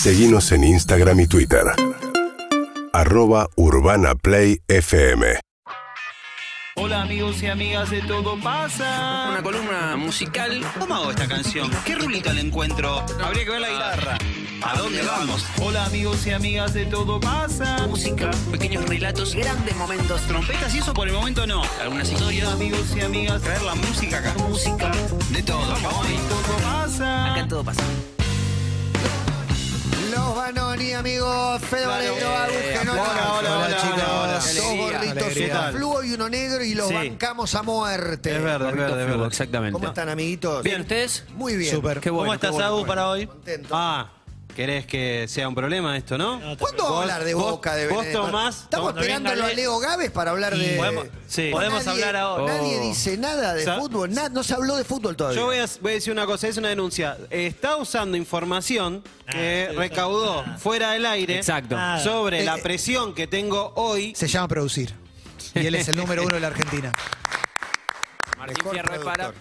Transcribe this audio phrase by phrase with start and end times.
[0.00, 1.60] Seguimos en Instagram y Twitter.
[2.94, 5.38] Arroba Urbana Play FM.
[6.76, 9.28] Hola amigos y amigas de Todo Pasa.
[9.28, 10.64] Una columna musical.
[10.78, 11.70] ¿Cómo hago esta canción?
[11.84, 13.04] ¿Qué rulita le encuentro?
[13.22, 14.18] Habría que ver la guitarra.
[14.62, 15.44] ¿A dónde vamos?
[15.60, 17.86] Hola amigos y amigas de Todo Pasa.
[17.86, 21.62] Música, pequeños relatos, grandes momentos, Trompetas y eso por el momento no.
[21.78, 22.48] algunas historias.
[22.48, 24.32] Amigos y amigas, traer la música acá.
[24.48, 24.90] Música,
[25.30, 25.74] de todo.
[25.74, 27.34] Todo pasa.
[27.34, 27.82] Acá todo pasa.
[30.10, 31.62] Los Banoni, amigos.
[31.62, 32.98] Fede Valero, Agus Genoni.
[32.98, 34.02] Hola, hola, hola, chicos.
[34.02, 36.94] hola, Dos gorritos, uno fluo y uno negro y los Sí.
[36.94, 38.36] bancamos a muerte.
[38.36, 39.26] Es verdad, es verdad, es verdad.
[39.26, 39.72] Exactamente.
[39.72, 40.62] ¿Cómo están, amiguitos?
[40.62, 41.24] Bien, ¿ustedes?
[41.34, 41.74] Muy bien.
[41.74, 42.00] Súper.
[42.00, 43.26] Qué bueno, ¿Cómo qué estás, bueno, Agus, qué para hoy?
[43.26, 43.68] Contento.
[43.72, 44.10] Ah,
[44.60, 46.38] ¿querés que sea un problema esto, no?
[46.58, 49.54] ¿Cuándo vamos a hablar de vos- Boca, de vos tomás- Estamos no esperándolo a Le-
[49.54, 50.76] Leo Gávez para hablar de...
[50.76, 51.48] Podemos- sí.
[51.50, 52.56] Podemos Nadie- hablar ahora.
[52.58, 52.82] Nadie Oh.
[52.82, 54.12] dice nada de fútbol.
[54.12, 55.40] na- no se habló de fútbol todavía.
[55.40, 57.16] Yo voy a, voy a decir una cosa, es una denuncia.
[57.30, 61.78] Está usando información que recaudó fuera del aire Exacto.
[62.04, 62.62] sobre Eh, la eh.
[62.62, 64.12] presión que tengo hoy.
[64.14, 64.92] Se llama producir.
[65.54, 66.92] Y él es el número uno de la Argentina.
[68.36, 69.32] Martín Fierro es para.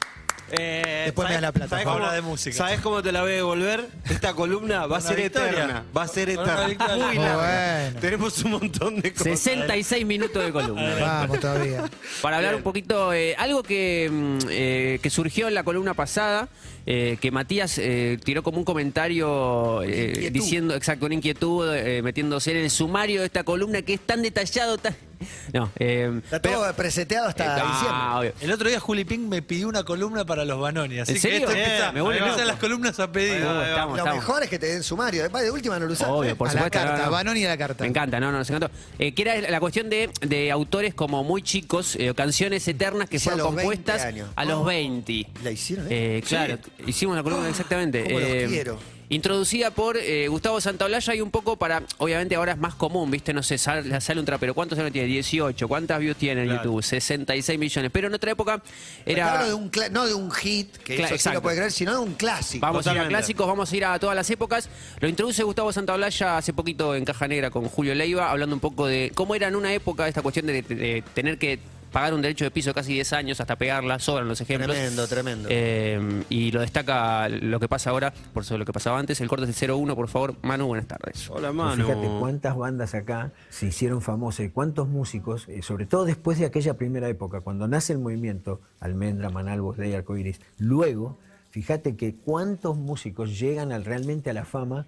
[0.52, 1.70] Eh, Después me ¿sabés- da la plata.
[1.70, 2.56] ¿sabés Habla cómo, de música.
[2.58, 3.88] ¿Sabés cómo te la voy a devolver?
[4.10, 5.50] Esta columna va a ser victoria.
[5.50, 5.84] eterna.
[5.96, 6.68] Va a ser Con una eterna.
[6.68, 6.96] victoria.
[7.06, 7.82] Muy Muy larga.
[7.86, 8.00] bueno.
[8.00, 9.40] Tenemos un montón de cosas.
[9.40, 10.96] 66 minutos de columna.
[11.00, 11.84] Vamos todavía.
[12.22, 16.48] Para hablar un poquito, eh, algo que, mm, eh, que surgió en la columna pasada,
[16.86, 22.52] eh, que Matías eh, tiró como un comentario eh, diciendo, exacto, una inquietud, eh, metiéndose
[22.52, 24.96] en el sumario de esta columna que es tan detallado, tan...
[25.54, 28.18] No, eh, Está todo preseteado hasta eh, ah, diciembre.
[28.20, 28.34] obvio.
[28.42, 31.00] El otro día Juli Pink me pidió una columna para los Banoni.
[31.00, 31.38] Así ¿En que serio?
[31.40, 32.52] esto Bien, empieza, me vuelve empiezan loco.
[32.52, 33.64] las columnas a pedido.
[33.64, 34.16] Estamos, Lo estamos.
[34.22, 35.22] mejor es que te den sumario.
[35.24, 36.12] Después de última no lo usaste.
[36.14, 36.78] Obvio, por a supuesto.
[36.80, 37.12] la carta, no, no.
[37.12, 37.84] Banoni a la carta.
[37.84, 38.70] Me encanta, no, no, nos encantó.
[39.00, 43.18] Eh, que era la cuestión de, de autores como muy chicos, eh, canciones eternas que
[43.18, 44.30] a fueron los 20 compuestas años.
[44.36, 44.64] a los Oh.
[44.66, 45.28] 20.
[45.44, 45.88] ¿La hicieron?
[45.90, 48.04] Eh, claro, hicimos la columna exactamente.
[48.04, 48.99] cómo los Eh, quiero.
[49.12, 53.34] Introducida por eh, Gustavo Santaolalla y un poco para, obviamente ahora es más común, ¿viste?
[53.34, 54.54] No sé, sale, sale un trapero.
[54.54, 55.08] ¿Cuántos años tiene?
[55.08, 55.68] 18.
[55.68, 56.84] ¿Cuántas views tiene en YouTube?
[56.84, 57.90] 66 millones.
[57.92, 58.62] Pero en otra época
[59.06, 59.46] era...
[59.46, 61.98] de un no de un hit, que Cla- eso sí lo puede creer, sino de
[62.00, 62.62] un clásico.
[62.66, 64.70] Vamos a ir a clásicos, vamos a ir a todas las épocas.
[65.00, 68.86] Lo introduce Gustavo Santaolalla hace poquito en Caja Negra con Julio Leiva, hablando un poco
[68.86, 71.58] de cómo era en una época esta cuestión de, de- de tener que
[71.92, 74.76] pagar un derecho de piso casi 10 años hasta pegarla, sobran los ejemplos.
[74.76, 75.50] Tremendo, tremendo.
[75.52, 79.20] Eh, y lo destaca lo que pasa ahora, por sobre lo que pasaba antes.
[79.22, 80.36] El corte es el 01, por favor.
[80.42, 81.30] Manu, buenas tardes.
[81.30, 81.86] Hola, Pues mano.
[81.86, 86.46] Fíjate cuántas bandas acá se hicieron famosas y cuántos músicos, eh, sobre todo después de
[86.46, 90.40] aquella primera época, cuando nace el movimiento, Almendra, Manal, Bosley, Arcoiris.
[90.58, 91.18] Luego,
[91.50, 94.86] fíjate que cuántos músicos llegan al- realmente a la fama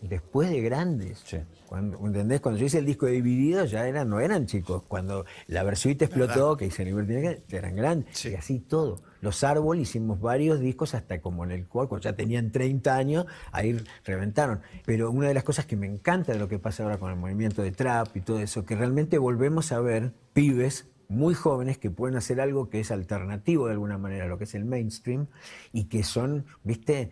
[0.00, 1.24] después de grandes.
[1.66, 2.40] Cuando, ¿Entendés?
[2.40, 4.82] Cuando yo hice el disco de Dividido ya eran, no eran chicos.
[4.88, 8.24] Cuando la Versuita explotó, que hice Libertad, eran grandes.
[8.24, 9.02] Y así todo.
[9.20, 13.26] Los Árbol hicimos varios discos hasta como en el cual, cuando ya tenían 30 años,
[13.52, 14.60] ahí reventaron.
[14.86, 17.16] Pero una de las cosas que me encanta de lo que pasa ahora con el
[17.16, 21.90] movimiento de trap y todo eso, que realmente volvemos a ver pibes muy jóvenes que
[21.90, 25.26] pueden hacer algo que es alternativo de alguna manera a lo que es el mainstream
[25.72, 27.10] y que son, viste,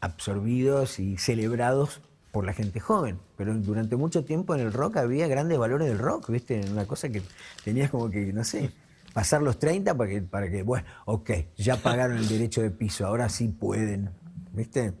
[0.00, 2.02] absorbidos y celebrados
[2.36, 3.18] por la gente joven.
[3.38, 6.60] Pero durante mucho tiempo en el rock había grandes valores del rock, ¿viste?
[6.70, 7.22] Una cosa que
[7.64, 8.72] tenías como que, no sé,
[9.14, 13.06] pasar los 30 para que, para que bueno, ok, ya pagaron el derecho de piso,
[13.06, 14.10] ahora sí pueden,
[14.52, 14.92] ¿viste?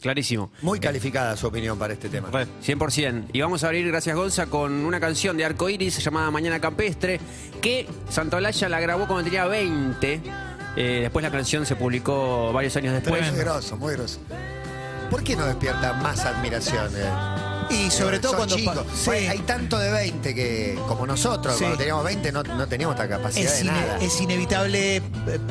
[0.00, 0.52] Clarísimo.
[0.62, 2.30] Muy calificada su opinión para este tema.
[2.30, 3.24] 100%.
[3.32, 7.18] Y vamos a abrir, gracias Gonza, con una canción de Arco Iris llamada Mañana Campestre,
[7.60, 10.20] que Santaolalla la grabó cuando tenía 20.
[10.76, 13.32] Eh, después la canción se publicó varios años después.
[13.32, 14.20] Muy grosso, muy grosso.
[15.10, 16.88] ¿Por qué no despierta más admiración?
[16.96, 17.10] eh?
[17.72, 18.56] Y sobre todo cuando...
[18.56, 18.78] chicos.
[18.96, 19.10] Sí.
[19.10, 21.60] Hay tanto de 20 que, como nosotros, Sí.
[21.60, 23.98] cuando teníamos 20 no, no teníamos esta capacidad Es, de ine- nada.
[24.00, 25.02] es inevitable eh,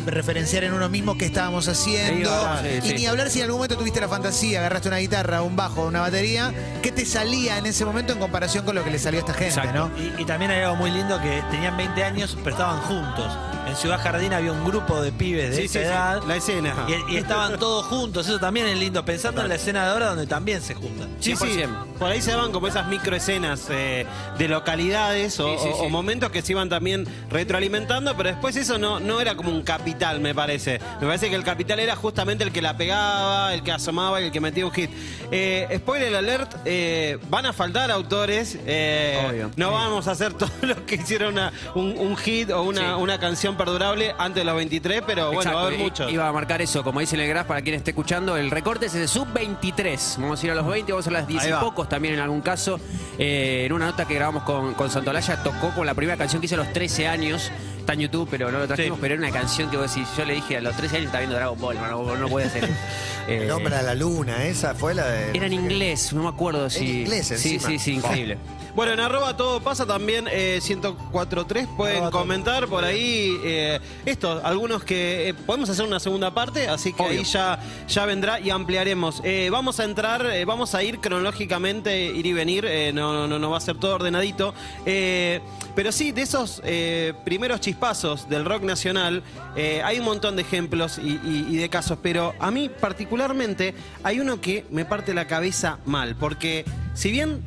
[0.05, 2.29] referenciar en uno mismo qué estábamos haciendo.
[2.29, 2.93] Sí, verdad, sí, y sí.
[2.95, 6.01] ni hablar si en algún momento tuviste la fantasía, agarraste una guitarra, un bajo, una
[6.01, 9.21] batería, ¿qué te salía en ese momento en comparación con lo que le salió a
[9.21, 9.87] esta gente, Exacto.
[9.87, 9.97] no?
[9.97, 13.31] Y, y también hay algo muy lindo que tenían 20 años, pero estaban juntos.
[13.69, 15.85] En Ciudad Jardín había un grupo de pibes de Sí, esa sí, sí.
[15.85, 16.23] edad.
[16.27, 16.73] La escena.
[16.87, 20.07] Y, y estaban todos juntos, eso también es lindo, pensando en la escena de ahora
[20.09, 21.09] donde también se juntan.
[21.19, 21.45] Sí, sí.
[21.45, 21.85] 100%.
[21.99, 24.05] Por ahí se daban como esas microescenas eh,
[24.37, 29.35] de localidades o, momentos que se iban también retroalimentando, pero después eso no, no era
[29.35, 30.79] como un capital, me parece.
[31.01, 34.25] Me parece que el capital era justamente el que la pegaba, el que asomaba y
[34.25, 34.89] el que metía un hit.
[35.31, 38.57] Eh, spoiler alert, eh, van a faltar autores.
[38.65, 39.51] eh, Obvio.
[39.57, 43.19] no vamos a hacer todos los que hicieron una- un, un hit o una, una
[43.19, 46.11] canción perdurable antes de los 23, pero bueno, Exacto, va a haber muchos.
[46.11, 48.85] Iba a marcar eso, como dice en el graph, para quien esté escuchando, el recorte
[48.85, 50.17] es de sub-23.
[50.21, 52.21] Vamos a ir a los 20, vamos a las 10 Ahí y pocos también en
[52.21, 52.79] algún caso.
[53.17, 56.45] Eh, en una nota que grabamos con, con Santolaya, tocó con la primera canción que
[56.45, 57.51] hice a los 13 años.
[57.79, 59.01] Está en YouTube, pero no lo trajimos, Sí.
[59.01, 61.19] pero era una canción que vos decís, yo le dije a los 13 años estaba
[61.21, 62.69] viendo Dragon Ball, no, no puede ser.
[63.27, 65.37] Eh, El hombre a la luna, esa fue la de.
[65.37, 67.01] era en inglés, no me acuerdo si.
[67.01, 67.67] inglés Sí, encima.
[67.67, 68.39] sí, sí, increíble.
[68.73, 72.21] Bueno, en arroba todo pasa también eh, 1043 pueden Arroba todo.
[72.21, 77.03] comentar por ahí eh, esto, algunos que eh, podemos hacer una segunda parte, así que
[77.03, 77.19] Obvio.
[77.19, 79.21] ahí ya, ya vendrá y ampliaremos.
[79.23, 83.27] Eh, vamos a entrar, eh, vamos a ir cronológicamente, ir y venir, eh, no, no,
[83.27, 84.53] no, no va a ser todo ordenadito.
[84.87, 85.41] Eh,
[85.79, 89.23] pero sí, de esos eh, primeros chispazos del rock nacional,
[89.55, 93.73] eh, hay un montón de ejemplos y, y- y de casos, pero a mí particularmente
[94.03, 96.65] hay uno que me parte la cabeza mal, porque
[96.95, 97.39] si bien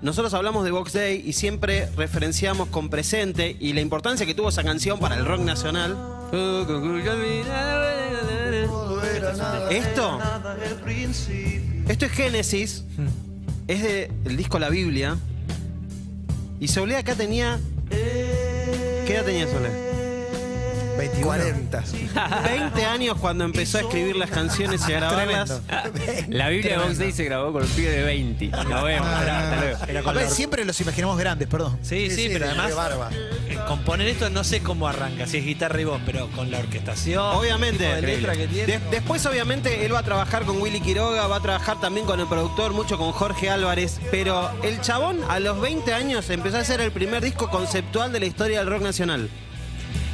[0.00, 4.48] nosotros hablamos de Box Day y siempre referenciamos con presente y la importancia que tuvo
[4.48, 5.96] esa canción para el rock nacional.
[9.70, 10.18] Esto,
[11.88, 12.82] esto es Génesis,
[13.68, 15.16] es de el disco La Biblia.
[16.62, 17.58] Y Soule acá tenía.
[17.90, 19.91] ¿Qué edad tenía Soule?
[20.98, 21.26] 21.
[21.26, 21.82] 40.
[22.44, 25.60] 20 años cuando empezó a escribir las canciones y a grabarlas.
[26.28, 28.46] La Biblia de Box Day se grabó con el pibe de 20.
[28.48, 29.78] Nos vemos, hasta luego.
[29.88, 31.78] Era A con ver, la- siempre los imaginamos grandes, perdón.
[31.82, 33.10] Sí, sí, pero de además barba.
[33.12, 36.58] eh, componer esto no sé cómo arranca, si es guitarra y voz, pero con la
[36.58, 37.84] orquestación, Obviamente.
[37.84, 38.66] tipo de letra que tiene.
[38.78, 42.20] De- después, obviamente, él va a trabajar con Willy Quiroga, va a trabajar también con
[42.20, 44.00] el productor, mucho con Jorge Álvarez.
[44.10, 48.20] Pero el chabón, a los 20 años, empezó a hacer el primer disco conceptual de
[48.20, 49.28] la historia del rock nacional.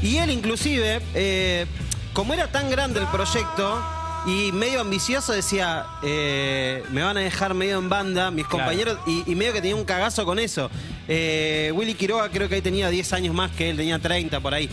[0.02, 1.66] Y él, inclusive, eh,
[2.12, 3.82] como era tan grande el proyecto
[4.26, 8.64] y medio ambicioso, decía: eh, Me van a dejar medio en banda, mis Claro.
[8.64, 8.98] compañeros.
[9.06, 10.70] Y, y medio que tenía un cagazo con eso.
[11.08, 14.54] Eh, Willy Quiroga creo que ahí tenía 10 años más que él, tenía 30 por
[14.54, 14.68] ahí.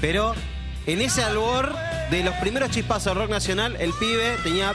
[0.00, 0.34] Pero
[0.86, 1.74] en ese albor
[2.10, 4.72] de los primeros chispazos del rock nacional, el pibe tenía.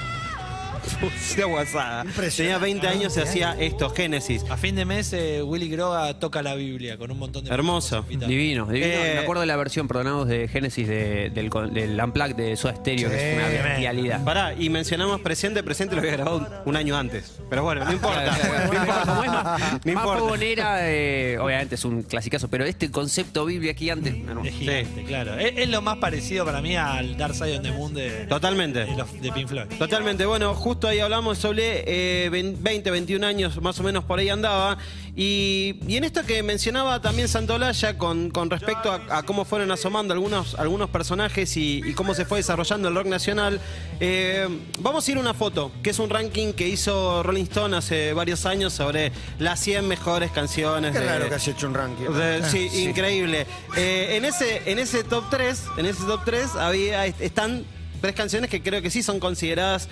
[1.02, 2.06] Hostia, guasada.
[2.36, 4.44] Tenía 20 años y hacía esto, Génesis.
[4.50, 8.04] A fin de mes, eh, Willy Groga toca la Biblia con un montón de Hermoso.
[8.10, 8.28] Divino,
[8.68, 8.72] divino.
[8.74, 12.56] Eh, Me acuerdo de la versión, perdonados, de Génesis de- del, con- del Unplugged de
[12.58, 14.24] Soda Stereo, que es una bestialidad.
[14.24, 17.34] Pará, y mencionamos presente, presente lo había grabado un, un año antes.
[17.50, 18.26] Pero bueno, no importa.
[18.26, 18.70] No claro.
[18.70, 19.06] Como es importa.
[19.06, 20.20] más, No más importa.
[20.20, 24.14] fogonera, eh, obviamente es un clasicazo, pero este concepto Biblia aquí antes.
[24.14, 24.48] hermoso.
[24.48, 25.36] Es gigante, claro.
[25.38, 28.80] Es, es lo más parecido para mí al Dark Side of the Moon de, Totalmente.
[28.86, 29.68] de, los- de Pink Floyd.
[29.80, 31.84] Totalmente, bueno, justo ahí hablamos sobre
[32.26, 34.78] eh, 20, 21 años más o menos por ahí andaba.
[35.16, 39.72] Y, y en esto que mencionaba también Santolaya con, con respecto a, a cómo fueron
[39.72, 43.60] asomando algunos, algunos personajes y, y cómo se fue desarrollando el rock nacional,
[44.00, 44.48] eh,
[44.80, 48.14] vamos a ir a una foto, que es un ranking que hizo Rolling Stone hace
[48.14, 50.92] varios años sobre las 100 mejores canciones.
[50.92, 52.06] Qué de- raro que haya hecho un ranking.
[52.12, 53.48] de- sí, increíble.
[53.76, 57.66] Eh, en, ese, en ese top 3, en ese top 3 había, están
[58.02, 59.90] tres canciones que creo que sí son consideradas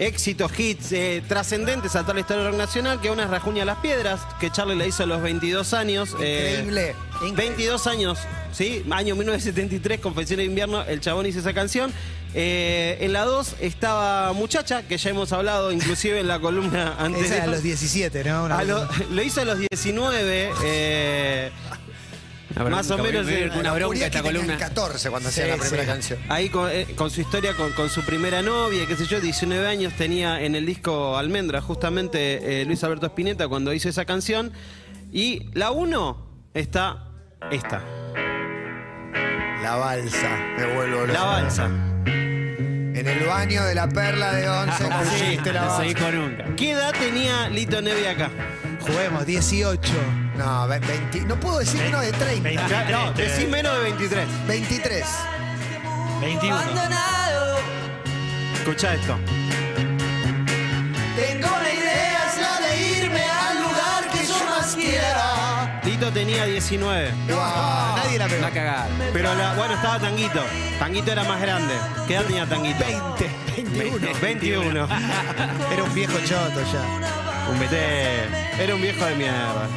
[0.00, 3.64] éxitos, hits, eh, trascendentes a toda la historia del rock nacional, que una es Rajuña
[3.66, 6.16] Las Piedras, que Charlie la hizo a los 22 años.
[6.20, 7.36] eh, Increíble, increíble.
[7.36, 8.18] 22 años,
[8.52, 8.82] ¿sí?
[8.90, 11.92] Año 1973, Confesión de Invierno, el chabón hizo esa canción.
[12.32, 17.30] Eh, en la 2 estaba Muchacha, que ya hemos hablado inclusive en la columna antes.
[17.30, 18.44] Esa a los 17, ¿no?
[18.44, 18.88] Una a lo,
[19.22, 20.52] hizo a los 19.
[20.64, 21.69] eh, Una bronca,
[22.68, 23.58] Más o menos, me- me- sí.
[23.58, 24.56] Una bronca esta columna.
[24.58, 25.88] 14 cuando hacía Sí, la primera sí.
[25.88, 26.18] canción.
[26.28, 29.66] ahí con, eh, con su historia, con, con su primera novia, qué sé yo, 19
[29.66, 34.52] años tenía en el disco Almendra, justamente eh, Luis Alberto Spinetta cuando hizo esa canción.
[35.12, 37.06] Y la 1 está
[37.50, 37.82] esta,
[39.62, 40.28] La balsa,
[40.58, 41.12] me vuelvo loco.
[41.12, 41.66] La Balsa.
[41.66, 46.00] En el baño de la perla de once pusiste la No se balsa.
[46.00, 46.44] dijo nunca.
[46.56, 48.30] ¿Qué edad tenía Lito Nevi acá?
[48.80, 49.80] Juguemos, 18.
[50.40, 52.48] No, ve- 20 no puedo decir menos de 30.
[52.48, 52.92] 20.
[52.92, 54.26] No, Eh, decí menos de 23.
[54.46, 55.04] 23.
[56.22, 56.58] 21.
[58.54, 59.18] Escucha esto.
[61.16, 65.80] Tengo la idea, es la de irme al lugar que yo más quiera.
[65.84, 67.12] Lito tenía 19.
[67.28, 68.42] Nadie la pegó.
[68.42, 68.88] Va a cagar.
[69.12, 70.42] Pero la- bueno, estaba Tanguito.
[70.78, 71.74] Tanguito era más grande.
[72.06, 72.82] ¿Qué edad tenía Tanguito?
[72.82, 73.30] 20,
[73.66, 74.08] 21.
[74.22, 74.88] 21.
[75.70, 77.50] Era un viejo choto ya.
[77.50, 78.24] Un bete.
[78.62, 79.68] Era un viejo de mierda.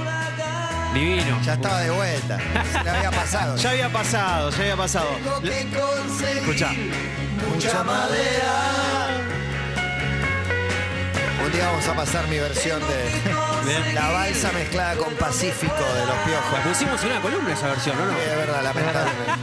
[0.93, 1.39] Divino.
[1.43, 2.38] Ya estaba de vuelta.
[2.83, 3.55] Se había pasado.
[3.57, 5.07] Ya había pasado, ya había pasado.
[5.41, 6.71] Tengo que conseguir Escucha.
[7.53, 9.07] mucha madera.
[11.45, 13.95] Un día vamos a pasar mi versión de Bien.
[13.95, 16.59] la balsa mezclada con Pacífico de los piojos.
[16.67, 18.05] Pusimos en una columna esa versión, ¿no?
[18.05, 18.13] no?
[18.13, 19.42] Sí, de verdad, lamentablemente.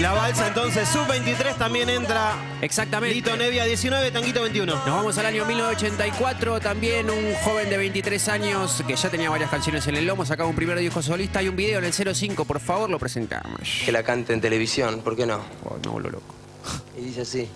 [0.00, 3.14] La balsa entonces, sub-23 también entra Exactamente.
[3.16, 4.72] Lito Nevia 19, Tanguito 21.
[4.72, 9.50] Nos vamos al año 1984, también un joven de 23 años que ya tenía varias
[9.50, 12.44] canciones en el lomo, sacaba un primer disco solista y un video en el 05,
[12.44, 13.58] por favor, lo presentamos.
[13.84, 15.40] que la cante en televisión, ¿por qué no?
[15.64, 16.34] Oh, me vuelvo loco.
[16.96, 17.48] Y dice así.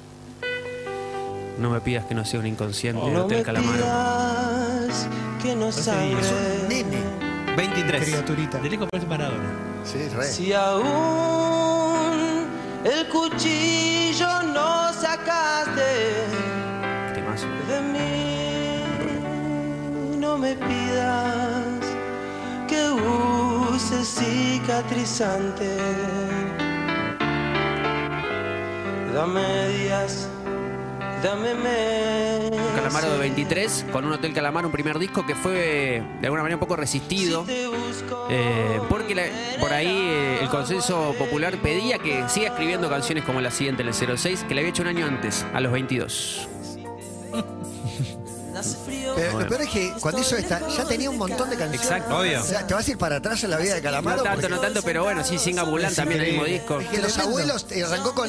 [1.59, 3.79] No me pidas que no sea un inconsciente del No Hotel me Calamaro.
[3.79, 5.09] pidas
[5.43, 6.99] que no Es un nene.
[7.57, 8.05] 23.
[8.05, 8.59] Criaturita.
[8.59, 9.51] De lejos parece Maradona.
[9.85, 10.25] Sí, re.
[10.27, 11.72] Si aún
[12.85, 16.53] el cuchillo no sacaste
[17.69, 18.85] de mí,
[20.19, 21.81] no me pidas
[22.69, 25.71] que use cicatrizante.
[29.15, 30.29] Dame días,
[31.23, 32.32] dame meses.
[32.75, 36.57] Calamaro de 23, con un Hotel Calamar, un primer disco que fue de alguna manera
[36.57, 37.45] un poco resistido.
[38.31, 39.27] Eh, porque la-
[39.61, 43.93] por ahí eh, el consenso popular pedía que siga escribiendo canciones como la siguiente, el
[43.95, 46.49] 06, que le había hecho un año antes, a los 22.
[49.15, 51.83] Pero lo peor es que cuando hizo esta, ya tenía un montón de canciones.
[51.83, 52.19] Exacto.
[52.19, 52.41] Obvio.
[52.41, 54.19] O sea, te vas a ir para atrás en la vida de Calamaro.
[54.19, 56.81] No tanto, porque- no tanto, pero bueno, sí, Singa Bulan también el mismo disco.
[56.81, 58.29] Es que los abuelos eh, arrancó con,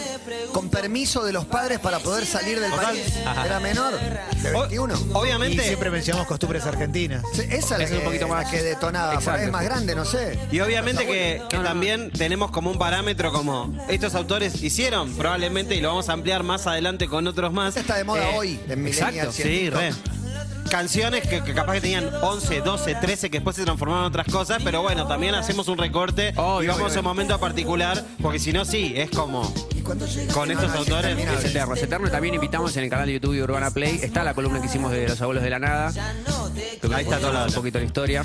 [0.52, 3.02] con permiso de los padres para poder salir del país.
[3.46, 3.94] Era menor,
[4.42, 4.94] de 21.
[4.96, 5.64] Y Obviamente.
[5.64, 7.24] siempre mencionamos costumbres argentinas.
[7.34, 9.06] Sí, Esa es la Es que, un poquito más- la que detonaba.
[9.08, 9.46] Por ahí Exacto.
[9.46, 10.40] es más grande, no sé.
[10.52, 15.90] Y obviamente que, también tenemos como un parámetro como estos autores hicieron, probablemente, y lo
[15.90, 17.70] vamos a ampliar más adelante con otros más.
[17.70, 20.23] Esta está de moda Eh, hoy, en exacto, Millennials y en Sí, TikTok.
[20.74, 24.26] Canciones que, que capaz que tenían 11, 12, 13, que después se transformaron en otras
[24.26, 28.40] cosas, pero bueno, también hacemos un recorte Obvio, y vamos a un momento particular, porque
[28.40, 29.54] si no, sí, es como
[29.84, 31.16] con estos no, no, es autores.
[31.16, 32.10] Es eterno, es eterno.
[32.10, 34.00] También invitamos en el canal de YouTube de Urbana Play.
[34.02, 35.94] Está la columna que hicimos de los abuelos de la nada.
[36.92, 38.24] Ahí está todo un poquito la historia.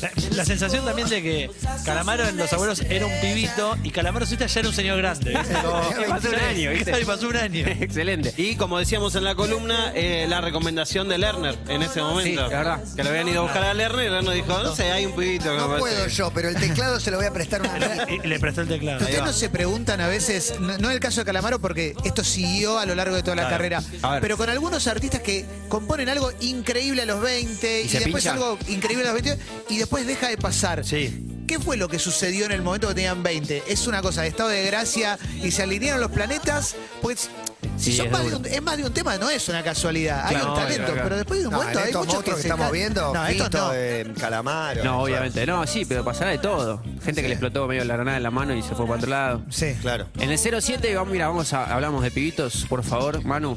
[0.00, 1.50] La, la sensación también de que
[1.84, 5.30] Calamaro en Los Abuelos era un pibito y Calamaro Zeta ya era un señor grande.
[5.30, 5.54] ¿viste?
[5.62, 7.04] Como- Pasó un año, ¿viste?
[7.04, 7.66] Pasó un año.
[7.66, 8.34] Excelente.
[8.36, 12.44] Y como decíamos en la columna, eh, la recomendación de Lerner en ese momento.
[12.44, 12.80] es verdad.
[12.94, 15.12] Que lo habían ido a buscar a Lerner y Lerner dijo, no sé, hay un
[15.16, 17.76] pibito No parece puedo yo, pero el teclado se lo voy a prestar una
[18.10, 19.00] Y, le prestó el teclado.
[19.00, 22.78] Ustedes no se preguntan a veces, no, no el caso de Calamaro porque esto siguió
[22.78, 23.56] a lo largo de toda la Claro.
[23.56, 23.82] carrera,
[24.20, 28.32] pero con algunos artistas que componen algo increíble a los 20 y, después pincha.
[28.32, 30.84] algo increíble a los 20 y después deja de pasar.
[30.84, 31.22] Sí.
[31.46, 33.62] ¿Qué fue lo que sucedió en el momento que tenían 20?
[33.68, 36.74] ¿Es una cosa de estado de gracia y se alinearon los planetas?
[37.00, 37.30] Pues
[37.78, 39.62] si Sí, son es más de un, es más de un tema, no es una
[39.62, 40.26] casualidad.
[40.26, 41.02] Hay un talento, claro, claro.
[41.04, 43.26] pero después de un No, momento en hay muchos que que se estamos viendo, No,
[43.26, 43.70] estos no.
[43.74, 44.82] eh, Calamaro.
[44.82, 45.46] No, obviamente.
[45.46, 46.82] No, sí, pero pasará de todo.
[47.04, 49.10] Gente que le explotó medio la granada en la mano y se fue para otro
[49.10, 49.42] lado.
[49.50, 49.74] Sí.
[49.80, 50.08] Claro.
[50.18, 53.56] En el 07, vamos, mira, vamos a, hablamos de pibitos, por favor, Manu.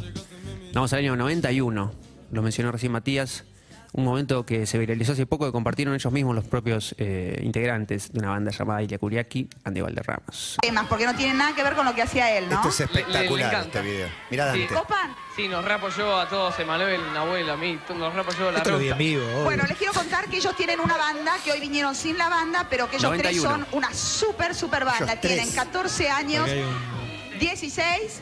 [0.73, 1.91] Vamos al año 91.
[2.31, 3.45] Lo mencionó recién Matías.
[3.91, 8.11] Un momento que se viralizó hace poco que compartieron ellos mismos los propios eh, integrantes
[8.13, 10.57] de una banda llamada Ilia Kuriaki, Andy Valderramas.
[10.61, 12.57] temas, porque no tiene nada que ver con lo que hacía él, ¿no?
[12.57, 13.79] Esto es espectacular, Le- le encanta.
[13.79, 14.07] este video.
[14.29, 14.59] Mirá Sí.
[14.59, 14.73] Dante.
[14.75, 15.15] ¿Copan?
[15.35, 18.91] Sí, nos reapoyó a todos, Emanuel, Nahuel, a mí, nos la Esto lo vi ruta.
[18.91, 19.23] en vivo.
[19.25, 19.43] obvio.
[19.43, 22.67] Bueno, les quiero contar que ellos tienen una banda, que hoy vinieron sin la banda,
[22.69, 23.49] pero que ellos 91.
[23.49, 25.13] tres son una súper, súper banda.
[25.13, 25.21] Ellos.
[25.21, 28.21] Tienen 14 años, Porque hay un- 16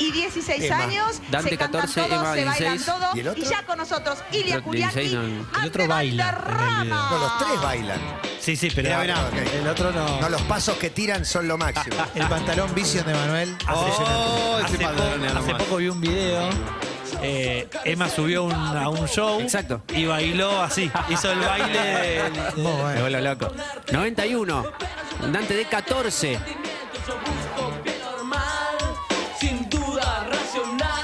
[0.00, 0.78] y 16 Emma.
[0.78, 1.20] años.
[1.30, 2.86] Dante, se cantan 14, todos, Emma, se bailan 16.
[2.86, 3.10] todo.
[3.14, 3.44] ¿Y el otro?
[3.44, 5.12] ya con nosotros, Ilia Kuriaki, 16
[5.52, 6.82] no- el otro baila en el Valderrama.
[6.84, 6.96] video.
[7.10, 8.00] No, los tres bailan.
[8.40, 9.52] Sí, sí, pero Mirá, mirá, ok.
[9.60, 10.20] el otro no.
[10.20, 11.96] No, los pasos que tiran son lo máximo.
[12.14, 13.56] El pantalón Vision de Manuel.
[13.72, 14.02] Oh, ese
[14.64, 15.62] hace, poco, hace nomás.
[15.62, 16.48] poco vi un video.
[17.22, 19.82] eh, Emma subió un- a un show Exacto.
[19.94, 20.90] y bailó así.
[21.10, 21.78] Hizo el baile.
[22.22, 23.00] del- Me bueno.
[23.02, 23.52] vuelvo loco.
[23.92, 24.64] 91.
[25.30, 26.38] Dante de 14.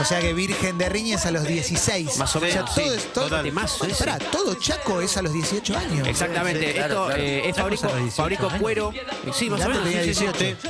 [0.07, 2.17] Sea que Virgen de Riñas a los 16.
[2.19, 2.91] Más o sea, menos, todo sí.
[2.97, 3.45] es- todo- Total.
[3.45, 4.05] Temazo ese.
[4.05, 6.07] Pará, todo Chaco es a los 18 años.
[6.09, 6.67] Exactamente.
[6.69, 7.23] Sí, claro, Esto claro.
[7.23, 8.61] eh, es fabrico, pasaron 18 fabrico años.
[8.63, 8.93] cuero.
[9.35, 9.85] Sí, más o menos.
[9.85, 10.45] tenía sí, sí, sí.
[10.45, 10.67] 18.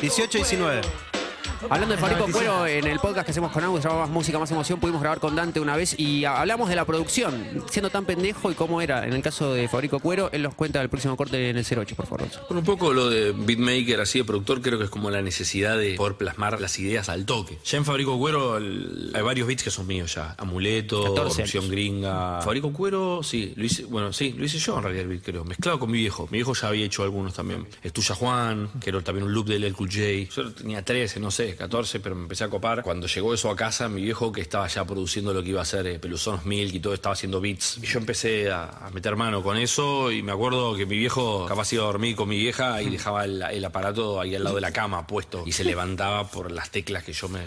[0.00, 0.80] 18 y 19.
[1.68, 2.38] Hablando de Fabrico 95.
[2.38, 5.00] Cuero, en el podcast que hacemos con Agus, se llama Más Música, Más Emoción, pudimos
[5.02, 8.80] grabar con Dante una vez y hablamos de la producción, siendo tan pendejo y cómo
[8.80, 10.30] era en el caso de Fabrico Cuero.
[10.32, 12.28] Él nos cuenta del próximo corte en el 08, por favor.
[12.48, 15.76] Bueno, un poco lo de beatmaker, así de productor, creo que es como la necesidad
[15.76, 17.58] de poder plasmar las ideas al toque.
[17.64, 20.34] Ya en Fabrico Cuero el- hay varios beats que son míos ya.
[20.38, 21.70] Amuleto, 14 Corrupción años.
[21.72, 22.40] Gringa.
[22.42, 25.44] Fabrico Cuero, sí, lo hice, bueno, sí, lo hice yo en realidad el beat, creo.
[25.44, 26.26] Mezclado con mi viejo.
[26.30, 27.66] Mi viejo ya había hecho algunos también.
[27.82, 30.00] Estuya Juan, que era también un loop de LL Cool J.
[30.34, 32.82] Yo tenía 13, no sé, 14, pero me empecé a copar.
[32.82, 35.64] Cuando llegó eso a casa, mi viejo que estaba ya produciendo lo que iba a
[35.64, 37.78] ser eh, Peluzonos Milk y todo, estaba haciendo beats.
[37.82, 41.46] Y yo empecé a, a meter mano con eso y me acuerdo que mi viejo
[41.46, 44.56] capaz iba a dormir con mi vieja y dejaba el, el aparato ahí al lado
[44.56, 47.40] de la cama puesto y se levantaba por las teclas que yo me...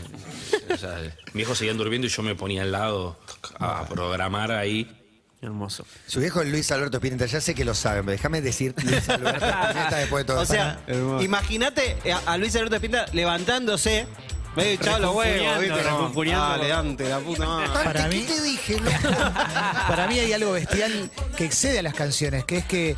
[0.73, 0.99] O sea,
[1.33, 3.17] mi viejo seguían durmiendo y yo me ponía al lado
[3.59, 5.02] a programar ahí.
[5.43, 5.85] Hermoso.
[6.07, 9.07] Su viejo es Luis Alberto Spinetta, ya sé que lo saben, pero déjame decir Luis
[9.09, 9.45] Alberto
[9.95, 10.79] después de todo O sea,
[11.19, 14.07] imagínate a, a Luis Alberto Pinta levantándose,
[14.55, 16.31] medio echado los huevos, ¿viste?
[16.31, 17.69] Dale, Dante, la puta madre.
[17.83, 18.77] Para ¿qué mí- te dije?
[19.87, 22.95] Para mí hay algo bestial que excede a las canciones, que es que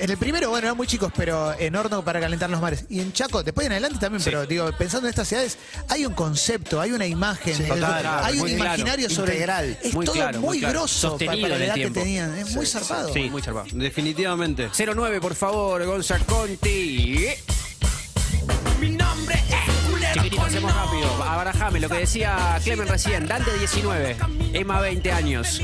[0.00, 2.84] En el primero, bueno, eran muy chicos, pero en horno para calentar los mares.
[2.88, 6.14] Y en Chaco, después en adelante también, pero digo, pensando en estas ciudades, hay un
[6.14, 8.64] concepto, hay una imagen, Sí, es- total, hay un muy claro.
[8.66, 9.32] imaginario sobre.
[9.34, 9.78] Integral.
[9.82, 10.78] Es Muy todo claro, muy, muy claro.
[10.80, 12.38] grosso para, Sostenido para en la edad que tenían.
[12.38, 13.12] Es muy zarpado.
[13.12, 13.66] Sí, muy zarpado.
[13.72, 14.68] Definitivamente.
[14.72, 17.26] 09, por favor, Gonza Conti.
[18.80, 21.22] Mi nombre es Chiquitito, hacemos rápido.
[21.24, 23.26] Abarajame, lo que decía Clemen recién.
[23.26, 24.16] Dante 19,
[24.52, 25.60] Emma 20 años.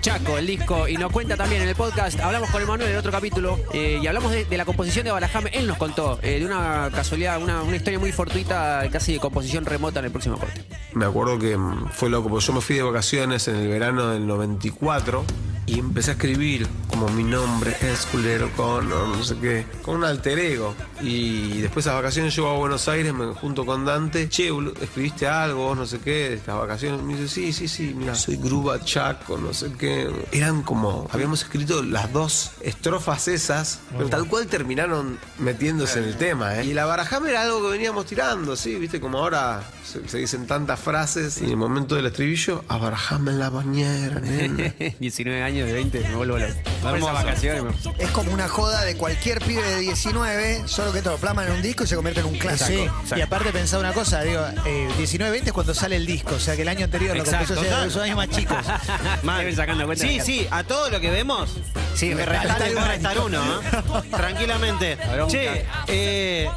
[0.00, 3.10] Chaco, el disco, y nos cuenta también en el podcast, hablamos con Emanuel en otro
[3.10, 5.50] capítulo, eh, y hablamos de, la composición de Abarajame.
[5.52, 9.64] Él nos contó eh, de una casualidad, una, una historia muy fortuita, casi de composición
[9.64, 10.64] remota en el próximo corte.
[10.92, 14.08] Me acuerdo que mm, fue loco, porque yo me fui de vacaciones en el verano
[14.08, 15.24] del 94
[15.68, 20.04] y empecé a escribir como mi nombre es Culero Connor, no sé qué, con un
[20.04, 20.74] alter ego.
[21.00, 25.28] Y después de esas vacaciones llego a Buenos Aires, me junto con Dante, che, escribiste
[25.28, 27.02] algo, vos no sé qué, de estas vacaciones.
[27.02, 30.10] Me dice, sí, sí, sí, mira, soy Gruba Chaco, no sé qué.
[30.32, 36.16] Eran como, habíamos escrito las dos estrofas esas, pero tal cual terminaron metiéndose en el
[36.16, 36.64] tema, ¿eh?
[36.64, 40.46] Y la barajame era algo que veníamos tirando, sí, viste, como ahora se, se dicen
[40.46, 44.74] tantas frases y en el momento del estribillo, abarajame en la bañera, nena.
[44.98, 46.52] 19 años de 20, me vuelvo loco.
[46.82, 47.62] Por esas vacaciones.
[47.64, 51.46] me- Es como una joda de cualquier pibe de 19, solo que te lo plasman
[51.48, 52.92] en un disco y se convierte en un clásico.
[53.08, 56.40] Sí, y aparte pensaba una cosa, digo, eh, 19-20 es cuando sale el disco, o
[56.40, 57.90] sea que el año anterior lo Exacto, compuso total.
[57.90, 58.56] son años más chicos.
[59.56, 61.50] Sacando cuenta Sí, sí, a todo lo que vemos.
[61.94, 63.24] Sí, me restar restar, un puede restar año.
[63.26, 64.02] uno, ¿eh?
[64.16, 64.98] Tranquilamente.
[65.28, 66.48] Che, eh,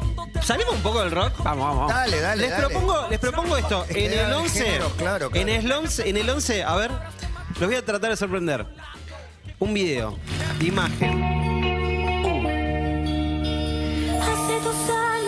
[0.44, 1.32] ¿salimos un poco del rock?
[1.38, 1.92] Vamos, vamos, vamos.
[1.94, 2.66] Dale, dale, Les dale.
[2.68, 3.84] propongo, les propongo esto.
[3.88, 5.30] Es que En era el de 11, género, claro, claro.
[5.34, 6.90] En, el 11 en el 11, a ver,
[7.62, 8.66] los voy a tratar de sorprender.
[9.60, 10.18] Un video,
[10.60, 11.22] imagen.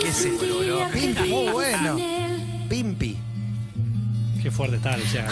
[0.00, 0.88] ¿Qué es esto, boludo?
[0.93, 1.97] Pimpi, muy bueno.
[2.69, 3.19] Pimpi.
[4.43, 5.31] Qué fuerte está Luciano.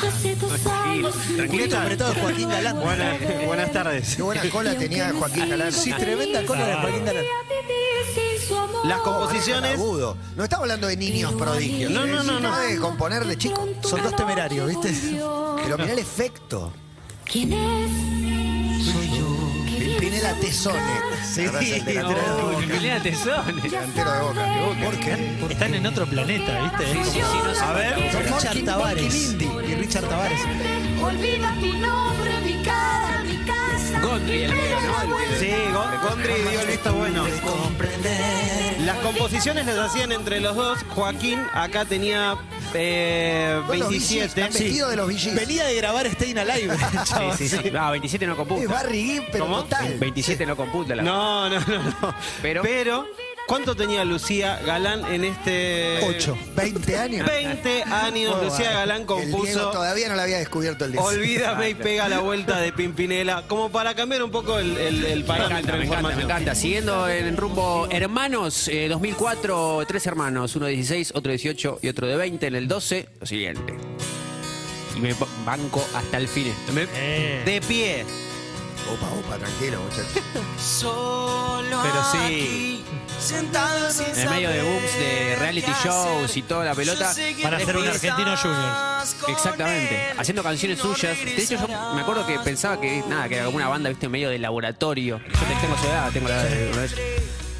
[1.48, 2.80] Julieta apretado Joaquín Galán.
[2.80, 4.14] Buenas, buenas tardes.
[4.14, 5.72] Qué buena cola tenía Joaquín Galán.
[5.72, 7.24] Sí, tremenda cola de Joaquín Galán.
[8.84, 9.74] Las composiciones.
[9.74, 10.16] Agudo.
[10.36, 11.90] No estamos hablando de niños prodigios.
[11.90, 12.58] No, no, no, no.
[12.60, 13.68] de componer de chico.
[13.82, 14.94] Son dos temerarios, ¿viste?
[15.64, 16.72] Pero mirá el efecto.
[17.32, 18.84] ¿Quién es?
[18.92, 19.26] Soy yo.
[19.78, 20.80] Pimpinela Tesone.
[21.24, 22.74] Sí, es el delantero de No, Boca.
[22.74, 23.62] Julián Tesone.
[23.62, 24.84] Delantero de Boca.
[24.84, 25.36] ¿Por qué?
[25.50, 26.90] Están en otro planeta, ¿viste?
[26.90, 27.94] Es como si no se- A ver.
[27.96, 29.32] Richard Tavares.
[29.40, 30.40] Y Richard Tavares.
[31.02, 34.00] Olvida mi nombre, mi cara, mi casa.
[34.02, 37.24] Gondry, el que- Sí, Go- Gondry dio el visto bueno.
[38.84, 40.80] Las composiciones las hacían entre los dos.
[40.90, 42.36] Joaquín acá tenía
[42.74, 44.24] eh, Con los VGs, 27.
[44.26, 45.34] están vestidos de los VGs.
[45.34, 46.76] Venía de grabar Staying Alive.
[47.38, 47.70] Sí, sí, sí.
[47.70, 48.72] No, 27 no Es computa.
[48.72, 49.62] Barry Gibb, pero ¿Cómo?
[49.64, 49.94] total.
[49.98, 51.02] 27 no computa la.
[51.02, 52.14] No, no, no, no.
[52.40, 53.06] Pero- Pero,
[53.52, 55.98] ¿cuánto tenía Lucía Galán en este.
[56.06, 56.38] Ocho.
[56.56, 57.26] 20 años.
[57.26, 58.34] 20 años.
[58.40, 58.72] Oh, Lucía.
[58.72, 59.70] Galán El Diego compuso.
[59.70, 61.02] todavía no lo había descubierto el día.
[61.02, 63.44] Olvídame y pega la vuelta de Pimpinela.
[63.48, 66.20] Como para cambiar un poco el, el, el Me encanta, de me encanta, me información.
[66.22, 66.54] encanta.
[66.54, 71.88] Siguiendo en rumbo Hermanos, eh, 2004, tres hermanos, uno de 16, otro de 18 y
[71.88, 72.46] otro de 20.
[72.46, 73.74] En el 12, lo siguiente.
[74.96, 76.54] Y me banco hasta el fin.
[76.72, 77.42] Me- Eh.
[77.44, 78.06] De pie.
[78.92, 80.22] Opa, opa, tranquilo, muchachos.
[81.82, 82.82] Pero sí.
[83.30, 87.14] En medio de booms, de reality shows y toda la pelota.
[87.44, 89.02] Van a ser un argentino junior.
[89.28, 91.16] Exactamente, haciendo canciones suyas.
[91.24, 94.06] De hecho, yo me acuerdo que pensaba que nada, que era como una banda, viste,
[94.06, 95.18] en medio de laboratorio.
[95.18, 96.98] Yo te- tengo su edad, tengo la edad de uno de ellos.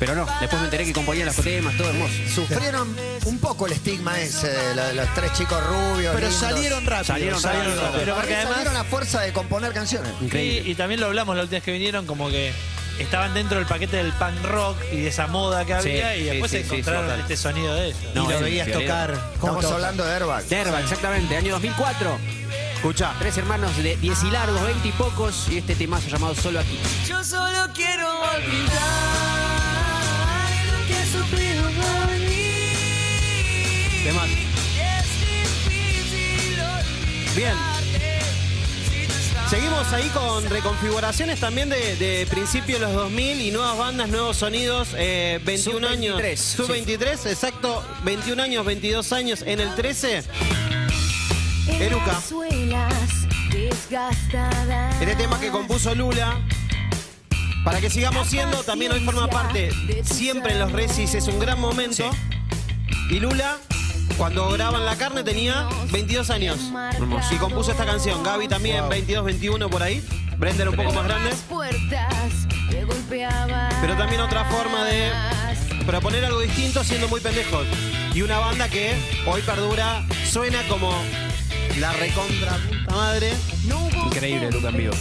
[0.01, 2.13] Pero no, después me enteré que componían los temas, todo hermoso.
[2.35, 6.13] Sufrieron un poco el estigma ese de de los tres chicos rubios.
[6.13, 6.35] Pero lindos.
[6.35, 7.05] salieron rápido.
[7.05, 7.75] Salieron rápido.
[7.77, 10.11] Pero Pero porque además- salieron a fuerza de componer canciones.
[10.21, 10.69] Increíble.
[10.69, 12.53] Y, y también lo hablamos la última vez que vinieron, como que
[12.99, 16.25] estaban dentro del paquete del punk rock y de esa moda que Sí, había y
[16.25, 17.99] después sí, sí, encontraron este sonido de ellos.
[18.15, 19.13] No, y lo veías tocar.
[19.41, 20.45] ¿Cómo Estamos hablando de Airbag.
[20.45, 22.19] Derba, exactamente, año 2004.
[22.75, 23.13] Escucha.
[23.19, 26.79] Tres hermanos de 10 y largos, 20 y pocos, y este temazo llamado Solo aquí.
[27.07, 28.73] Yo solo quiero olvidar
[30.73, 34.03] lo que he sufrido por mí.
[34.05, 34.29] Demás.
[34.29, 37.72] Es difícil olvidarte Bien.
[39.53, 44.39] Seguimos ahí con reconfiguraciones también de, de principios de los 2000 y nuevas bandas, nuevos
[44.39, 44.95] sonidos.
[44.97, 46.17] eh, 21 años.
[46.19, 47.85] Sub-23, Sub-23, exacto.
[48.03, 49.43] 21 años, 22 años.
[49.43, 50.25] En el 13,
[51.69, 52.19] Eruca.
[55.03, 56.41] Este tema que compuso Lula.
[57.63, 59.71] Para que sigamos siendo, también hoy forma parte
[60.03, 62.11] siempre en los recis, es un gran momento.
[63.11, 63.59] Y Lula,
[64.17, 66.59] cuando graban La Carne, tenía 22 años.
[67.31, 68.23] Y compuso esta canción.
[68.23, 70.03] Gaby también, 22, 21 por ahí.
[70.39, 71.31] Brenda era un poco más grande.
[73.81, 75.11] Pero también otra forma de
[75.87, 77.67] proponer algo distinto siendo muy pendejos.
[78.15, 78.95] Y una banda que
[79.27, 80.93] hoy perdura, suena como
[81.79, 83.33] la recontra puta madre.
[84.07, 84.95] Increíble, Luca en vivo.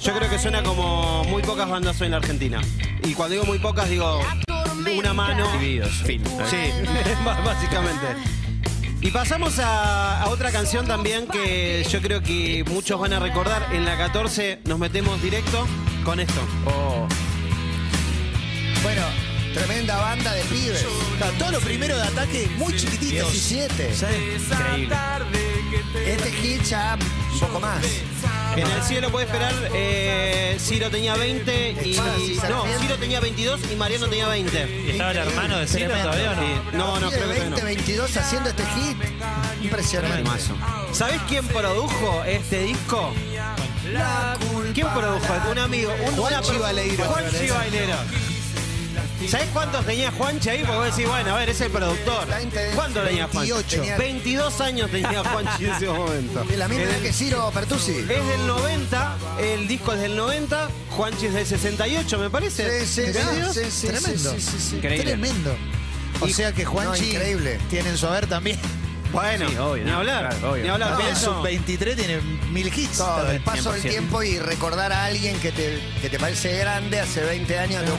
[0.00, 2.60] Yo creo que suena como muy pocas bandas hoy en la Argentina.
[3.04, 4.20] Y cuando digo muy pocas, digo
[4.98, 5.50] una mano.
[5.52, 6.22] Divididos, fin.
[6.48, 6.56] Sí,
[7.24, 8.06] básicamente.
[9.00, 13.68] Y pasamos a, a otra canción también que yo creo que muchos van a recordar.
[13.74, 15.66] En la 14 nos metemos directo
[16.04, 16.40] con esto.
[16.66, 17.06] Oh.
[18.82, 19.02] Bueno,
[19.52, 20.86] tremenda banda de pibes.
[21.38, 23.32] Todo lo primero de ataque muy chiquititos.
[23.32, 23.92] 17.
[23.92, 25.43] Increíble.
[26.06, 26.96] Este hit ya
[27.32, 27.84] un poco más.
[28.56, 31.96] En el cielo puede esperar, eh, Ciro tenía 20 y.
[32.48, 32.64] No.
[32.80, 34.82] Ciro tenía 22 y Mariano tenía 20.
[34.86, 36.72] ¿Y estaba el hermano de Ciro todavía o no?
[36.72, 37.56] No, no, creo que de no.
[37.56, 38.96] 20, 22 haciendo este hit.
[39.64, 40.30] Impresionante.
[40.92, 43.12] ¿Sabés quién produjo este disco?
[44.72, 45.50] ¿Quién produjo?
[45.50, 45.92] Un amigo.
[46.06, 47.04] Un, Juanchi una- Baleiro.
[47.04, 47.94] Juanchi Baleiro.
[49.28, 50.58] ¿Sabés cuántos tenía Juanchi ahí?
[50.64, 52.26] Porque vos decís, bueno, a ver, es el productor.
[52.28, 53.52] 20, ¿Cuánto tenía Juanchi?
[53.52, 53.76] 28.
[53.80, 56.44] Tenía- 22 años tenía Juanchi en ese momento.
[56.48, 57.92] De la misma edad que Ciro Pertusi.
[57.92, 62.80] Es del 90, el disco es del 90, Juanchi es del 68, me parece.
[62.80, 63.54] Sí, sí, sí, 22.
[63.54, 64.30] sí, sí, Tremendo.
[64.32, 64.76] sí, sí, sí.
[64.76, 65.04] Increíble.
[65.04, 65.56] Tremendo.
[66.20, 67.58] O sea que Juanchi No, increíble.
[67.70, 68.58] tiene en su haber también.
[69.10, 70.62] Bueno, Sí, obvio, ni no, hablar, claro, obvio.
[70.64, 70.90] ni hablar.
[70.94, 72.98] No, el eso- sub-23 tiene mil hits.
[72.98, 73.88] Todo, el paso del 100%.
[73.90, 77.84] tiempo y recordar a alguien que te, que te parece grande hace 20 años.
[77.86, 77.96] ¿no?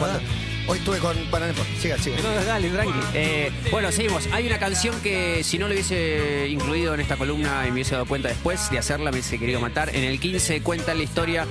[0.68, 1.18] Hoy estuve con.
[1.18, 1.52] Importa.
[1.80, 2.18] Siga, siga.
[2.22, 3.00] No, dale, tranqui.
[3.14, 4.28] Eh, bueno, seguimos.
[4.32, 7.92] Hay una canción que si no lo hubiese incluido en esta columna y me hubiese
[7.92, 9.96] dado cuenta después de hacerla, me hubiese querido matar.
[9.96, 11.48] En el 15 cuenta la historia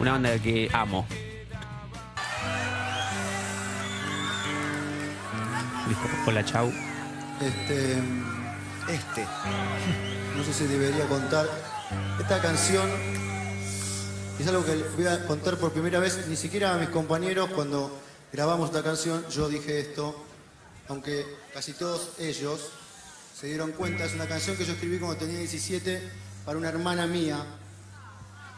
[0.00, 1.06] una banda que amo.
[5.88, 6.72] Dijo, hola, chau.
[7.40, 7.92] Este,
[8.88, 9.26] este,
[10.36, 11.46] no sé si debería contar.
[12.20, 12.88] Esta canción
[14.38, 18.00] es algo que voy a contar por primera vez, ni siquiera a mis compañeros cuando
[18.34, 20.12] grabamos esta canción, yo dije esto,
[20.88, 22.68] aunque casi todos ellos
[23.38, 26.02] se dieron cuenta, es una canción que yo escribí cuando tenía 17
[26.44, 27.38] para una hermana mía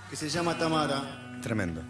[0.09, 1.39] que se llama Tamara.
[1.43, 1.83] Tremendo.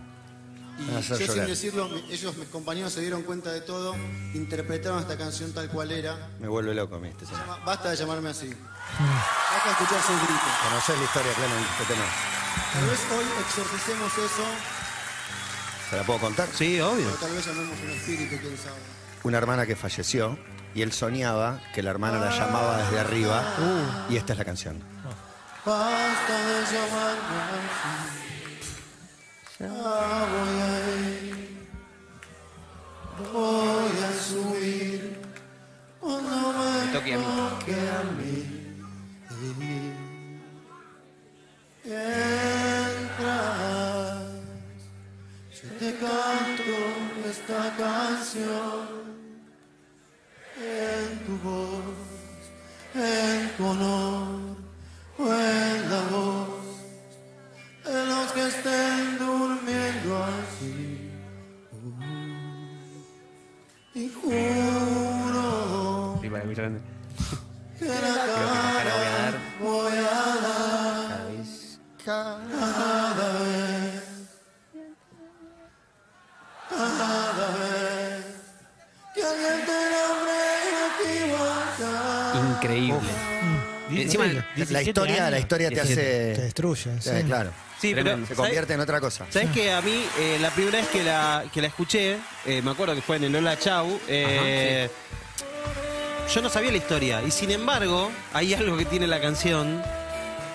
[0.80, 3.94] Y yo sin decirlo, mi- ellos, mis compañeros, se dieron cuenta de todo,
[4.34, 6.28] interpretaron esta canción tal cual era.
[6.40, 8.48] Me vuelve loco a mí este llama Basta de llamarme así.
[8.50, 10.52] Basta de escuchar sus gritos.
[10.68, 12.04] Conoces la historia, Clemen, este tema.
[12.72, 14.44] Tal vez hoy exorcicemos eso,
[15.90, 16.48] ¿Se la puedo contar?
[16.52, 17.08] Sí, obvio.
[17.08, 18.76] o tal vez llamemos un espíritu, quién sabe.
[19.22, 20.38] Una hermana que falleció
[20.74, 23.42] y él soñaba que la hermana la llamaba desde arriba.
[24.08, 24.82] Y esta es la canción.
[25.64, 27.36] Basta de llamarme
[27.70, 28.12] así.
[29.58, 31.68] Ya voy a ir.
[33.32, 35.22] Voy a subir.
[36.00, 37.24] Cuando me, Me toque a mí.
[37.24, 38.65] toque a mí.
[84.76, 85.94] La historia, la historia te hace.
[85.96, 86.90] Te destruye.
[87.00, 87.22] Sí, sí.
[87.26, 87.50] claro.
[87.80, 88.16] Sí, pero.
[88.26, 89.26] Se ¿sabés- convierte en otra cosa.
[89.30, 92.70] ¿Sabes que a mí, eh, la primera vez que la, que la escuché, eh, me
[92.70, 94.88] acuerdo que fue en el Hola Chau, eh,
[96.34, 97.22] yo no sabía la historia.
[97.26, 99.82] Y sin embargo, hay algo que tiene la canción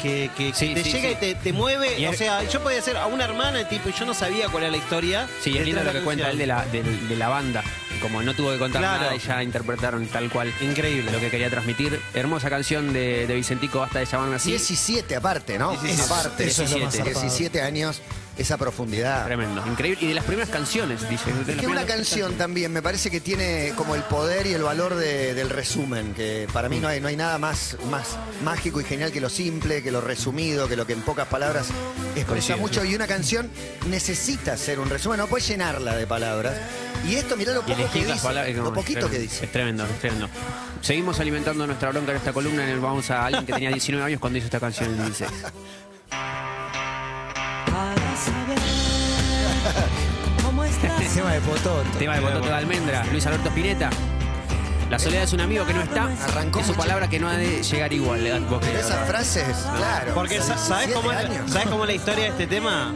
[0.01, 1.15] que, que- que Sí, te sí, llega sí.
[1.15, 1.99] y te, te mueve.
[1.99, 4.47] Y o es- sea, yo podía ser a una hermana, tipo, y yo no sabía
[4.49, 5.27] cuál era la historia.
[5.41, 6.83] Sí, es lindo lo de que la cuenta él de canción.
[6.83, 7.63] la, de, de la banda.
[8.01, 9.01] Como no tuvo que contar Claro.
[9.03, 11.11] nada y ya interpretaron tal cual Increíble.
[11.11, 11.99] lo que quería transmitir.
[12.13, 14.49] Hermosa canción de, de Vicentico, basta de llamarme así.
[14.49, 15.71] 17 aparte, ¿no?
[15.71, 16.01] 17.
[16.03, 16.47] Aparte.
[16.47, 17.21] Eso es lo más 17, zarpado.
[17.29, 18.01] 17 años,
[18.37, 19.25] esa profundidad.
[19.25, 19.99] Tremendo, increíble.
[20.01, 21.31] Y de las primeras canciones, dice.
[21.47, 24.95] Es que una canción también me parece que tiene como el poder y el valor
[24.95, 28.83] de- del resumen, que para mí no hay, no hay nada más, más mágico y
[28.83, 31.67] genial que lo simple, que lo resumido, que lo que en pocas palabras
[32.15, 32.83] expresa mucho.
[32.83, 33.49] Y una canción
[33.89, 36.55] necesita ser un resumen, no puedes llenarla de palabras.
[37.07, 38.19] Y esto, mirá lo poco que dice.
[38.23, 38.55] palabras.
[38.55, 39.45] Lo poquito es que dice.
[39.45, 40.29] Es tremendo, es tremendo.
[40.81, 42.63] Seguimos alimentando nuestra bronca en esta columna.
[42.63, 45.05] En el vamos a alguien que tenía 19 años cuando hizo esta canción en el
[45.07, 45.31] 16.
[46.09, 48.59] Para saber
[50.43, 51.13] cómo estás.
[51.13, 51.83] Tema de Pototo.
[51.97, 53.89] Tema de Pototo de Almendra, Luis Alberto Spinetta.
[54.89, 56.03] La soledad es un amigo que no está.
[56.25, 58.27] Arrancó es su palabra que no ha de llegar igual.
[58.27, 58.37] ¿eh?
[58.49, 59.45] Vos esas frases,
[59.77, 60.13] claro.
[60.13, 61.11] Porque sa- ¿sabes 17 cómo.
[61.49, 62.93] ¿sabes cómo es la historia de este tema?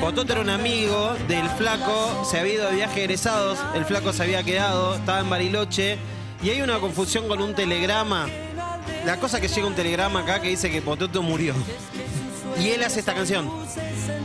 [0.00, 4.22] Pototo era un amigo del flaco, se había ido de viaje egresados, el flaco se
[4.22, 5.98] había quedado, estaba en Bariloche,
[6.42, 8.26] y hay una confusión con un telegrama
[9.04, 11.54] la cosa que llega un telegrama acá que dice que Pototo murió.
[12.60, 13.50] Y él hace esta canción.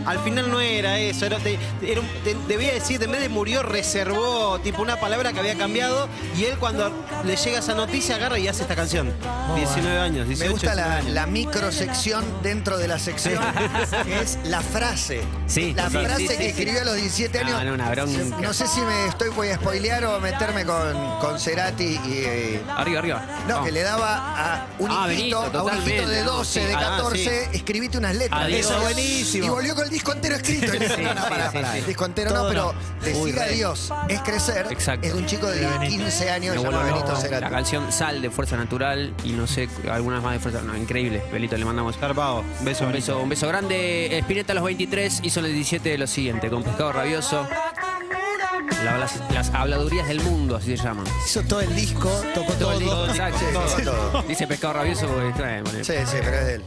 [0.06, 3.30] Al final no era eso, era, te- era un- te- debía decir, en vez de
[3.30, 6.08] murió, reservó tipo una palabra que había cambiado.
[6.38, 6.92] Y él cuando
[7.26, 9.14] le llega esa noticia agarra y hace esta canción.
[9.56, 11.12] 19 años, 18 Me gusta 19 la, años.
[11.14, 13.44] la microsección dentro de la sección,
[14.06, 15.22] que es la frase.
[15.48, 16.46] Sí, la sí, frase sí, que sí, sí.
[16.50, 17.56] escribió a los 17 años.
[17.60, 18.20] Ah, no, una bronca.
[18.42, 22.00] No sé si me estoy voy a spoilear o meterme con, con Cerati y.
[22.26, 23.26] eh, Arriba, arriba.
[23.48, 26.24] no, que le daba a un Ah, hijito, Benito, a un hijito de totalmente.
[26.24, 28.42] 12, de Ah, 14, escribite unas letras.
[28.44, 28.60] Adiós.
[28.60, 29.46] Eso buenísimo.
[29.46, 30.72] Y volvió con el disco entero escrito.
[30.74, 31.58] Le Sí, no, sí, pará, sí.
[31.80, 33.06] el disco entero Todo no, pero no.
[33.06, 34.68] decir adiós es crecer.
[34.70, 35.08] Exacto.
[35.08, 37.16] Es de un chico de 15 años Me llamado Benito.
[37.16, 37.44] Cerati.
[37.44, 41.24] La canción Sal de Fuerza Natural y no sé, algunas más de Fuerza No, increíble.
[41.32, 41.96] Belito, le mandamos.
[41.98, 42.44] Zarpado.
[42.62, 44.18] Beso, Un beso, un beso grande.
[44.20, 47.48] Spinetta a los 23 hizo en el 17 lo siguiente, con Pescado Rabioso.
[48.84, 51.06] La- las, las habladurías del mundo, así se llaman.
[51.26, 52.74] Hizo todo el disco, tocó todo.
[52.74, 53.68] el disco, exacto.
[53.78, 54.22] Sí, todo.
[54.24, 55.28] Dice Pescado Rabioso porque...
[55.30, 55.84] eh, bueno.
[55.84, 56.64] Sí, sí, pero es de él.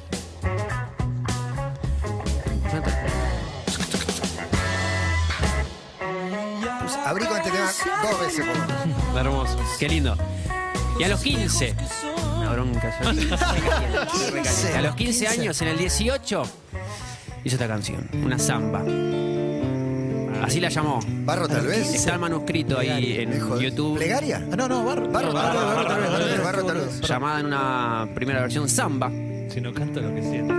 [6.80, 7.70] Pues abrí con este tema
[8.02, 9.16] dos veces por lo menos.
[9.16, 9.58] Hermoso.
[9.78, 10.16] Qué lindo.
[10.98, 11.74] Y a los 15.
[12.38, 12.88] Una bronca.
[12.88, 13.10] eso.
[14.72, 16.42] Y a los 15 años, en el 18,
[17.44, 18.08] hizo esta canción.
[18.14, 18.80] Una samba.
[20.42, 21.00] Así la llamó.
[21.24, 21.94] Barro tal vez.
[21.94, 23.98] Está el manuscrito ahí en YouTube.
[23.98, 24.46] ¿Plegaria?
[24.50, 25.08] Ah, no, no, Barro.
[25.10, 27.00] Barro, barro, barro, Barro, tal vez, Barro, barro, barro, tal vez.
[27.02, 29.10] Llamada en una primera versión samba.
[29.52, 30.54] Si no canto lo que siento.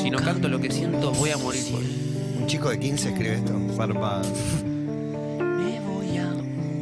[0.00, 3.34] Si no canto lo que siento, voy a morir por Un chico de 15 escribe
[3.34, 3.52] esto.
[3.76, 4.22] Zarpado.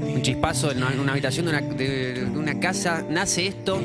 [0.01, 3.05] Un chispazo en una, en una habitación de una, de- de una casa.
[3.11, 3.81] Nace esto.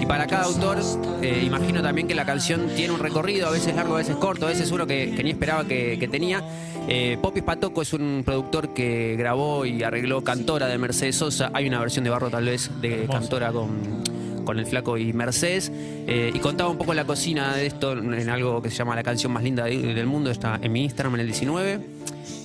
[0.00, 0.78] Y para cada autor,
[1.22, 4.46] eh, imagino también que la canción tiene un recorrido, a veces largo, a veces corto,
[4.46, 6.42] a veces uno que, que ni esperaba que, que tenía.
[6.88, 11.50] Eh, Popis Patoco es un productor que grabó y arregló Cantora de Mercedes Sosa.
[11.52, 14.02] Hay una versión de Barro tal vez de Cantora con,
[14.44, 15.70] con el flaco y Mercedes.
[15.74, 19.02] Eh, y contaba un poco la cocina de esto en algo que se llama la
[19.02, 20.30] canción más linda de- del mundo.
[20.30, 21.80] Está en mi Instagram en el 19.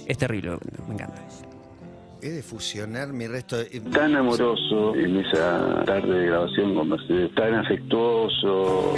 [0.08, 1.22] Es terrible, me encanta.
[2.22, 3.66] He de fusionar mi resto de...
[3.94, 8.94] Tan amoroso en esa tarde de grabación con Mercedes, tan afectuoso.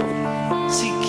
[0.68, 1.00] Si el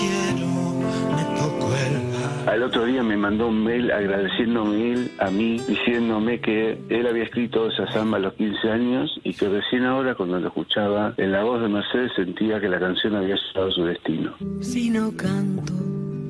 [2.49, 7.25] Al otro día me mandó un mail agradeciéndome él a mí, diciéndome que él había
[7.25, 11.31] escrito esa samba a los 15 años y que recién ahora cuando lo escuchaba en
[11.31, 14.33] la voz de Mercedes sentía que la canción había llegado a su destino.
[14.61, 15.73] Si no canto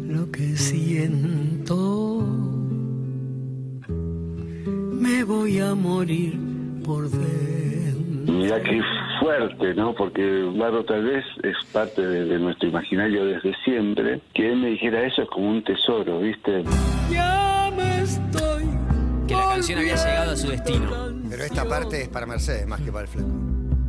[0.10, 2.22] lo que siento,
[3.88, 6.38] me voy a morir
[6.84, 8.34] por dentro.
[8.34, 8.82] Mira qué
[9.20, 9.94] fuerte, ¿no?
[9.94, 14.22] Porque Barro tal vez es parte de, de nuestro imaginario desde siempre.
[14.34, 16.64] Que él me dijera eso es como un tesoro, ¿viste?
[17.12, 18.64] Ya me estoy.
[19.28, 20.90] Que la canción había llegado a su destino.
[21.30, 23.30] Pero esta parte es para Mercedes más que para el flaco.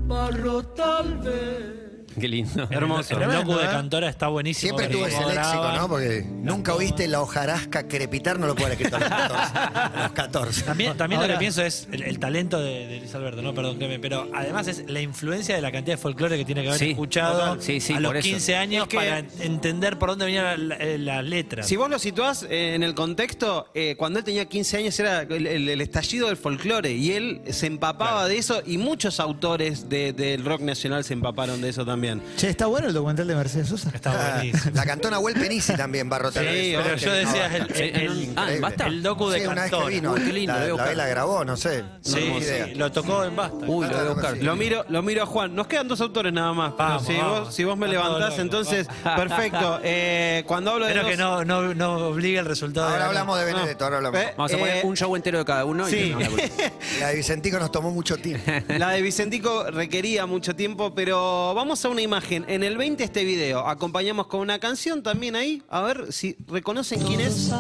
[0.07, 1.90] Barro tal vez.
[2.21, 2.67] Qué lindo.
[2.71, 3.19] Hermoso.
[3.21, 3.69] El loco de ¿eh?
[3.71, 4.79] Cantora está buenísimo.
[4.79, 5.73] Siempre tuvo ese léxico.
[5.77, 5.89] ¿no?
[5.89, 9.59] Porque nunca oíste la hojarasca crepitar, no lo puede haber escrito a los 14.
[9.59, 10.63] A los 14.
[10.63, 13.55] También, también lo que pienso es el, el talento de, de Luis Alberto, ¿no?
[13.55, 16.69] Perdón, Clemen, pero además es la influencia de la cantidad de folclore que tiene que
[16.69, 17.63] haber Sí, escuchado total.
[17.63, 18.29] Sí, sí, a los por eso.
[18.29, 21.67] 15 años Es que- para entender por dónde venían la- la- las letras.
[21.67, 25.23] Si vos lo situás eh, en el contexto, eh, cuando él tenía 15 años era
[25.23, 29.89] el, el- el estallido del folclore y él se empapaba de eso y muchos autores
[29.89, 32.10] de- del rock nacional se empaparon de eso también.
[32.37, 33.91] Che, está bueno el documental de Mercedes Sosa.
[33.95, 34.71] Está Ah, buenísimo.
[34.75, 36.75] La cantó Nahuel Penisi también, Barro tal Sí.
[36.77, 38.61] Pero yo decía el, el- el- Ah, increíble.
[38.61, 38.87] ¿basta?
[38.87, 40.97] el docu de Sí, una vez que vino, Uy, qué lindo, la, a la, buscar.
[40.97, 41.85] la grabó, no sé.
[42.01, 43.57] Sí, lo tocó en Basta.
[43.67, 44.37] Uy, lo voy a buscar.
[44.39, 45.55] Lo miro, lo miro a Juan.
[45.55, 46.73] Nos quedan dos autores nada más.
[46.77, 47.41] pero Vamos, si, vamos.
[47.41, 49.81] Vos, si vos me Está todo levantás, loco, entonces, perfecto.
[49.83, 52.87] Eh, cuando hablo de Espero dos- que no, no, no obligue el resultado.
[52.89, 54.21] Ahora de hablamos de Benedetto, ahora hablamos.
[54.21, 55.89] Eh, Vamos a poner eh, un show entero de cada uno.
[55.89, 56.15] y sí.
[57.01, 58.51] La de Vicentico nos tomó mucho tiempo.
[58.69, 62.45] La de Vicentico requería mucho tiempo, pero vamos a una imagen.
[62.49, 65.63] En el 20 este video, acompañamos con una canción también ahí.
[65.69, 67.51] A ver si reconocen quién es.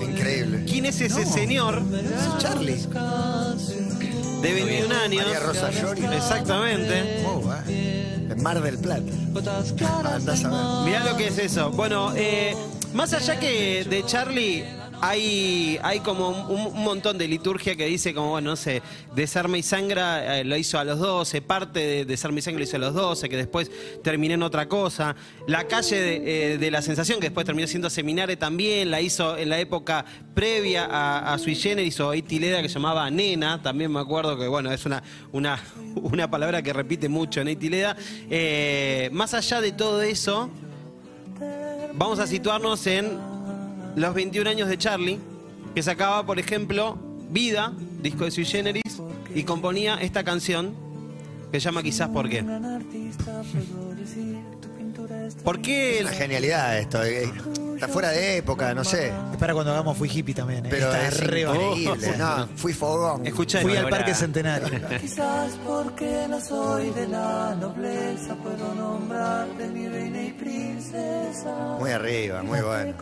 [0.00, 0.64] Increíble.
[0.68, 1.82] ¿Quién es ese señor
[2.38, 2.76] Charlie.
[4.42, 5.24] de 21 años?
[5.24, 6.04] María Rosa Llori.
[6.04, 7.22] Exactamente.
[8.30, 9.12] En Mar del Plata.
[10.14, 10.84] Andás a ver.
[10.84, 11.70] Mirá lo que es eso.
[11.70, 12.54] Bueno, eh,
[12.94, 14.64] más allá que de Charlie,
[15.00, 18.82] hay, hay como un, montón de liturgia que dice como, bueno, no sé,
[19.14, 22.76] Desarme y Sangra lo hizo a los 12, parte de Desarme y Sangra lo hizo
[22.76, 23.70] a los 12, que después
[24.02, 25.16] terminó en otra cosa.
[25.46, 29.36] La calle de, eh, de la sensación, que después terminó siendo Seminare también, la hizo
[29.36, 34.00] en la época previa a, a Sui Generis o Eitileda que llamaba Nena, también me
[34.00, 35.58] acuerdo que, bueno, es una, una,
[35.94, 37.96] una palabra que repite mucho en Eitileda.
[38.30, 40.50] Eh, más allá de todo eso,
[41.94, 43.37] vamos a situarnos en
[43.98, 45.18] los 21 años de Charlie,
[45.74, 46.98] que sacaba, por ejemplo,
[47.30, 48.82] Vida, disco de Sui Generis,
[49.34, 50.74] y componía esta canción
[51.52, 52.42] que se llama Quizás por qué.
[55.44, 55.96] ¿Por qué?
[55.96, 57.02] Es una genialidad esto.
[57.04, 57.30] eh,
[57.74, 59.12] Está fuera de época, no sé.
[59.30, 60.66] Es para cuando hagamos Fui Hippie también.
[60.66, 60.68] ¿eh?
[60.68, 62.16] Pero Está es re increíble.
[62.18, 63.24] No, fui fogón.
[63.24, 64.68] Escucha Fui al Parque Centenario.
[65.00, 71.76] Quizás porque no soy de la nobleza puedo nombrarte mi reina y princesa.
[71.78, 72.94] Muy arriba, muy bueno.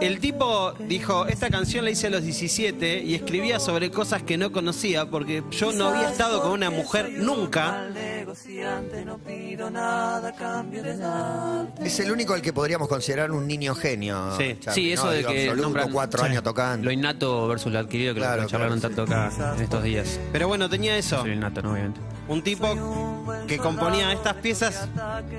[0.00, 4.38] El tipo dijo, esta canción la hice a los 17 y escribía sobre cosas que
[4.38, 7.88] no conocía porque yo no había estado con una mujer nunca.
[8.36, 11.68] Negociante no pido nada a cambio de nada.
[11.84, 14.34] Es el único al que podríamos considerar un niño genio.
[14.38, 15.10] Sí, Charlie, sí, eso ¿no?
[15.10, 16.30] de Digo, que absoluto, nombran cuatro sí.
[16.30, 16.84] años tocando.
[16.86, 20.18] Lo innato versus lo adquirido que Claro, lo charlaron claro, tanto acá en estos días.
[20.32, 21.20] Pero bueno, tenía eso.
[21.20, 21.72] Soy innato, ¿no?
[21.72, 22.00] Obviamente.
[22.26, 24.88] Un tipo que componía estas piezas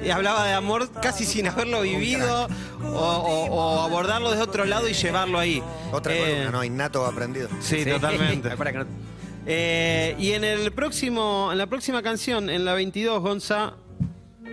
[0.05, 2.47] y hablaba de amor casi sin haberlo vivido
[2.83, 5.63] o, o- o abordarlo desde otro lado y llevarlo ahí.
[5.91, 6.63] Otra Eh, columna, ¿no?
[6.63, 7.49] Innato aprendido.
[7.59, 8.49] Sí, totalmente.
[9.45, 13.73] Eh, y en el próximo, en la próxima canción, en la 22, Gonza,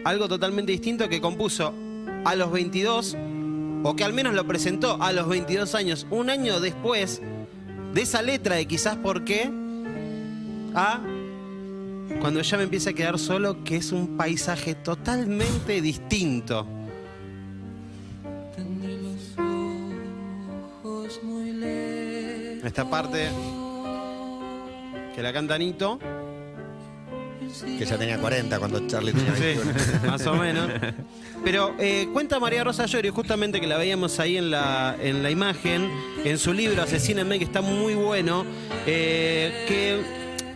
[0.05, 1.73] algo totalmente distinto que compuso
[2.25, 3.17] a los 22,
[3.85, 7.23] o que al menos lo presentó a los 22 años, un año después
[7.95, 9.51] de esa letra de quizás por qué,
[10.75, 11.01] a
[12.21, 16.67] cuando ya me empieza a quedar solo, que es un paisaje totalmente distinto.
[18.57, 19.39] Tendré los
[20.83, 22.65] ojos muy lejos.
[22.65, 23.29] Esta parte
[25.21, 25.99] que la canta Nito.
[27.79, 29.73] Que ya tenía 40 cuando Charlie tenía Sí, 21.
[30.11, 30.71] más o menos.
[31.45, 35.31] Pero eh, cuenta María Rosa Llorio, justamente que la veíamos ahí en la, en la
[35.31, 35.91] imagen,
[36.25, 38.47] en su libro Asesínenme, que está muy bueno,
[38.87, 40.01] eh, que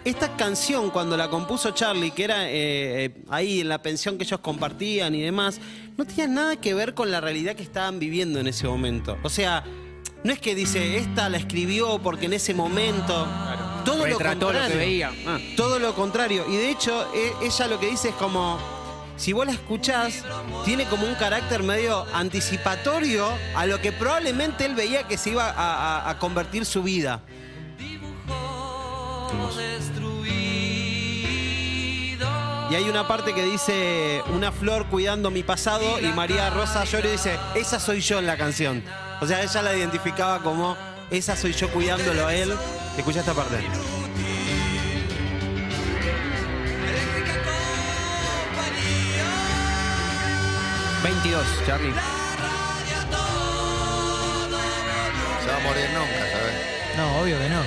[0.08, 4.24] esta canción, cuando la compuso Charlie, que era eh, eh, ahí en la pensión que
[4.24, 5.60] ellos compartían y demás,
[5.98, 9.18] no tenía nada que ver con la realidad que estaban viviendo en ese momento.
[9.24, 9.62] O sea,
[10.24, 13.28] no es que dice, esta la escribió porque en ese momento...
[13.84, 14.62] Todo lo contrario.
[14.62, 15.12] lo que veía.
[15.26, 15.38] Ah.
[15.56, 16.44] Todo lo contrario.
[16.48, 18.58] Y de hecho, e- ella lo que dice es como.
[19.16, 20.24] Si vos la escuchás,
[20.64, 25.48] tiene como un carácter medio anticipatorio a lo que probablemente él veía que se iba
[25.50, 25.52] a,
[26.06, 27.22] a- a convertir su vida.
[32.70, 37.12] Y hay una parte que dice una flor cuidando mi pasado y María Rosa Llorio
[37.12, 38.82] dice, esa soy yo en la canción.
[39.20, 40.76] O sea, ella la identificaba como,
[41.10, 42.52] esa soy yo cuidándolo a él.
[42.96, 43.56] Escucha esta parte.
[51.02, 51.92] 22, Charlie.
[55.42, 56.54] Se va a morir nunca, ¿sabes?
[56.96, 57.62] No, obvio que no.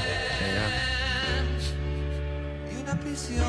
[2.71, 3.43] Y una prisión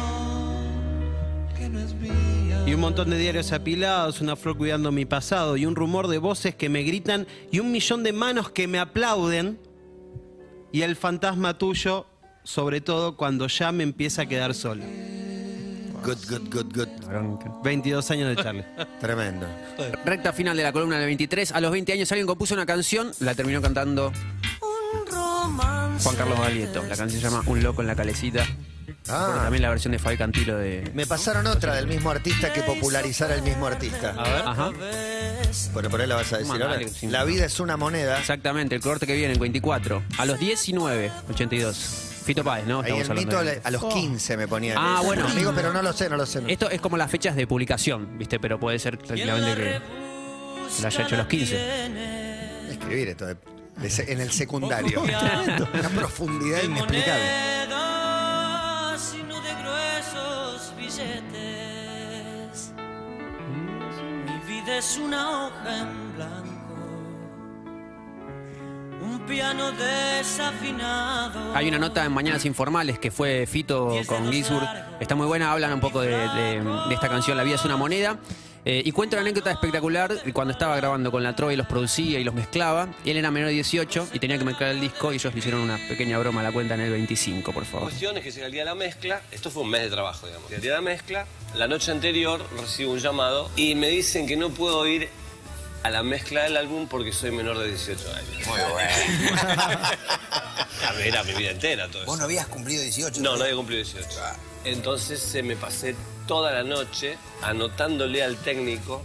[1.57, 2.65] que no es mía.
[2.67, 6.19] Y un montón de diarios apilados, una flor cuidando mi pasado y un rumor de
[6.19, 9.59] voces que me gritan y un millón de manos que me aplauden
[10.73, 12.07] y el fantasma tuyo,
[12.43, 14.85] sobre todo cuando ya me empieza a quedar solo.
[16.05, 16.89] Good, good, good, good.
[17.65, 18.65] 22 años de Charlie.
[19.01, 19.47] Tremendo.
[20.05, 21.53] Recta final de la columna del 23.
[21.53, 24.13] A los 20 años alguien compuso una canción, la terminó cantando
[26.03, 26.83] Juan Carlos Galieto.
[26.83, 28.47] La canción se llama Un loco en la calecita.
[29.09, 30.91] Porque también la versión de Fabi Cantilo de.
[30.95, 34.15] Me pasaron otra del mismo artista que popularizara el mismo artista.
[34.17, 34.43] A ver.
[34.47, 34.73] Ajá.
[35.73, 36.79] Bueno, por ahí la vas a decir ahora.
[37.03, 38.19] La vida es una moneda.
[38.19, 40.03] Exactamente, el corte que viene, en 24.
[40.19, 41.77] A los 19, 82.
[42.25, 42.81] Fito Páez, ¿no?
[42.83, 44.75] Ahí el mito de- a los 15 me ponía.
[44.77, 45.27] Ah, bueno.
[45.27, 46.43] Amigo, pero no lo sé, no lo sé.
[46.43, 46.49] no.
[46.49, 48.39] Esto es como las fechas de publicación, ¿viste?
[48.39, 49.81] Pero puede ser tranquilamente que,
[50.83, 52.71] la haya hecho a los 15.
[52.71, 53.37] Escribir esto de-
[54.09, 55.01] en el secundario.
[55.73, 57.58] una profundidad inexplicable.
[60.99, 62.73] Billetes.
[64.27, 66.49] Mi vida es una hoja en blanco.
[69.01, 71.55] Un piano desafinado.
[71.55, 74.69] Hay una nota en Mañanas Informales que fue Fito con Gisburg.
[75.01, 77.77] Está muy buena, hablan un poco de, de- de esta canción La vida es una
[77.77, 78.19] moneda.
[78.71, 82.25] Eh, y cuenta una anécdota espectacular cuando estaba grabando con la Troy, los producía y
[82.25, 82.89] los mezclaba.
[83.07, 85.63] Él era menor de 18 y tenía que mezclar el disco y ellos le hicieron
[85.63, 87.89] una pequeña broma a la cuenta en el 25, por La favor.
[87.89, 90.27] cuestión es que llega el día de la mezcla, esto fue un mes de trabajo,
[90.27, 90.53] digamos.
[90.53, 94.37] El día de la mezcla, la noche anterior recibo un llamado y me dicen que
[94.37, 95.09] no puedo ir
[95.83, 98.47] a la mezcla del álbum porque soy menor de 18 años.
[98.49, 99.79] Muy bueno.
[101.05, 102.11] Era mi vida entera todo eso.
[102.11, 103.23] ¿Vos no habías cumplido 18?
[103.23, 104.09] No, no había cumplido 18.
[104.65, 105.95] Entonces eh, me pasé
[106.27, 109.03] toda la noche anotándole al técnico.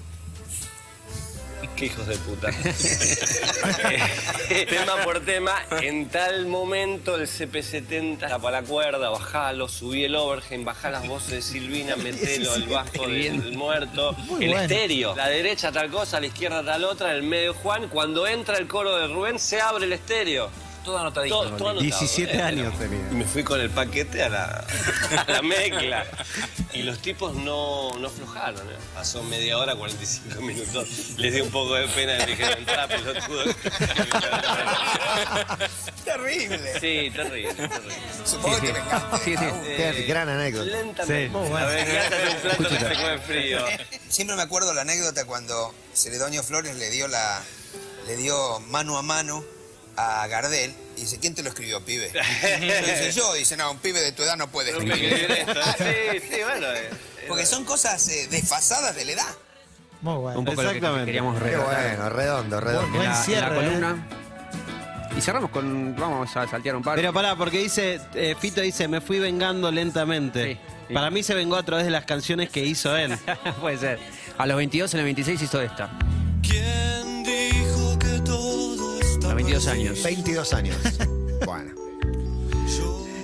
[1.77, 2.49] Qué hijos de puta.
[4.69, 10.62] Tema por tema, en tal momento el CP70 tapa la cuerda, bajalo, subí el overhead,
[10.63, 14.62] bajá las voces de Silvina, metelo al bajo del muerto, Muy el bueno.
[14.63, 15.15] estéreo.
[15.15, 17.87] La derecha tal cosa, la izquierda tal otra, en el medio Juan.
[17.87, 20.49] Cuando entra el coro de Rubén, se abre el estéreo.
[20.84, 21.36] Todo anotadito.
[21.36, 22.42] Todo, todo anotado, 17 eh.
[22.42, 23.00] años tenía.
[23.12, 24.65] Y me fui con el paquete a la,
[25.25, 26.06] a la mezcla.
[26.73, 28.67] Y los tipos no, no aflojaron.
[28.69, 28.75] ¿eh?
[28.94, 30.88] Pasó media hora, 45 minutos.
[31.17, 33.44] Les di un poco de pena y me dijeron, entra, pelotudo.
[36.04, 36.73] Terrible.
[36.79, 37.96] Sí, terrible, terrible.
[38.25, 39.17] Supongo que te vengaste.
[39.23, 39.46] Sí, sí.
[39.77, 40.65] Qué gran anécdota.
[40.65, 41.27] Lentamente.
[41.27, 41.54] Sí.
[41.54, 43.60] Venganza es un plato que se come frío.
[44.10, 47.42] Siempre me acuerdo la anécdota cuando Celedonio Flores le dio la
[48.08, 49.44] le dio mano a mano
[49.96, 52.12] a Gardel y dice, ¿quién te lo escribió, pibe?
[52.62, 55.31] Y dice yo, dice, no, un pibe de tu edad no puede escribir.
[55.31, 55.54] esto.
[55.77, 56.67] Sí, sí, bueno.
[56.73, 56.89] eh,
[57.27, 59.35] Porque son cosas eh, desfasadas de la edad.
[60.02, 60.39] Muy bueno.
[60.39, 61.06] Un poco lo que Exactamente.
[61.06, 62.98] queríamos Qué relatar bueno, redondo, redondo.
[62.98, 63.65] Buen la, en cierre, la ¿eh?
[63.65, 64.08] columna.
[65.17, 65.96] Y cerramos con.
[65.96, 66.96] Vamos a saltear un par.
[66.96, 70.44] Pero pará, porque dice, eh, Fito dice, me fui vengando lentamente.
[70.54, 70.94] Sí, sí.
[70.94, 73.17] Para mí se vengó a través de las canciones que hizo él.
[73.62, 74.00] Puede ser.
[74.37, 75.89] A los 22, en el 26 hizo esta.
[76.41, 77.02] ¿Quién
[79.54, 80.04] 22 años.
[80.04, 80.75] 22 años.
[81.45, 81.71] Bueno.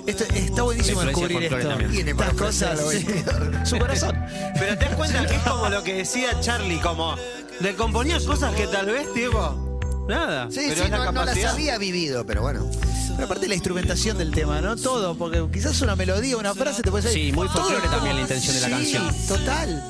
[0.06, 1.68] Esto, está buenísimo descubrir esto.
[1.68, 1.90] también.
[1.90, 2.78] Tiene a cosas.
[2.90, 3.04] sí.
[3.04, 3.68] 22.
[3.68, 4.16] Su corazón.
[4.58, 7.14] Pero te das cuenta que es como lo que decía Charlie, como
[7.60, 10.48] le componía cosas que tal vez, tipo, nada.
[10.50, 12.70] Sí, pero sí, es la no, no las había vivido, pero bueno.
[13.14, 14.76] Pero aparte la instrumentación del tema, ¿no?
[14.76, 17.26] Todo, porque quizás una melodía, una frase te puede salir.
[17.26, 17.90] Sí, muy folclore todo.
[17.96, 19.26] también la intención de la Sí, canción.
[19.28, 19.84] Total.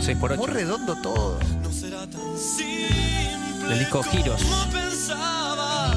[0.00, 1.38] 6 por Muy 8 redondo todo.
[3.68, 4.42] Del disco Giros.
[4.72, 5.92] pensaba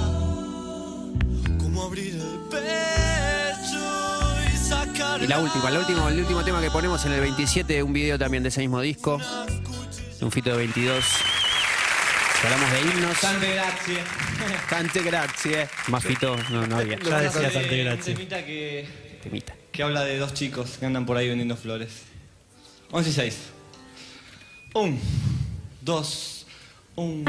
[1.59, 3.80] cómo abrir el pecho
[4.53, 7.84] y sacar Y la última, la última, el último tema que ponemos en el 27,
[7.84, 9.20] un video también de ese mismo disco.
[10.20, 11.03] De un fito de 22.
[11.05, 13.20] Si hablamos de himnos.
[13.20, 13.97] Tante grazie.
[14.70, 15.70] Tante grazie.
[15.88, 16.97] Más fito no, no había.
[16.99, 18.13] Ya decía un Grazie.
[18.15, 18.88] temita que,
[19.22, 19.53] Temita.
[19.72, 22.03] que habla de dos chicos que andan por ahí vendiendo flores.
[22.91, 23.38] 11 y 6.
[24.76, 24.99] Un,
[25.82, 26.38] dos,
[26.99, 27.25] un.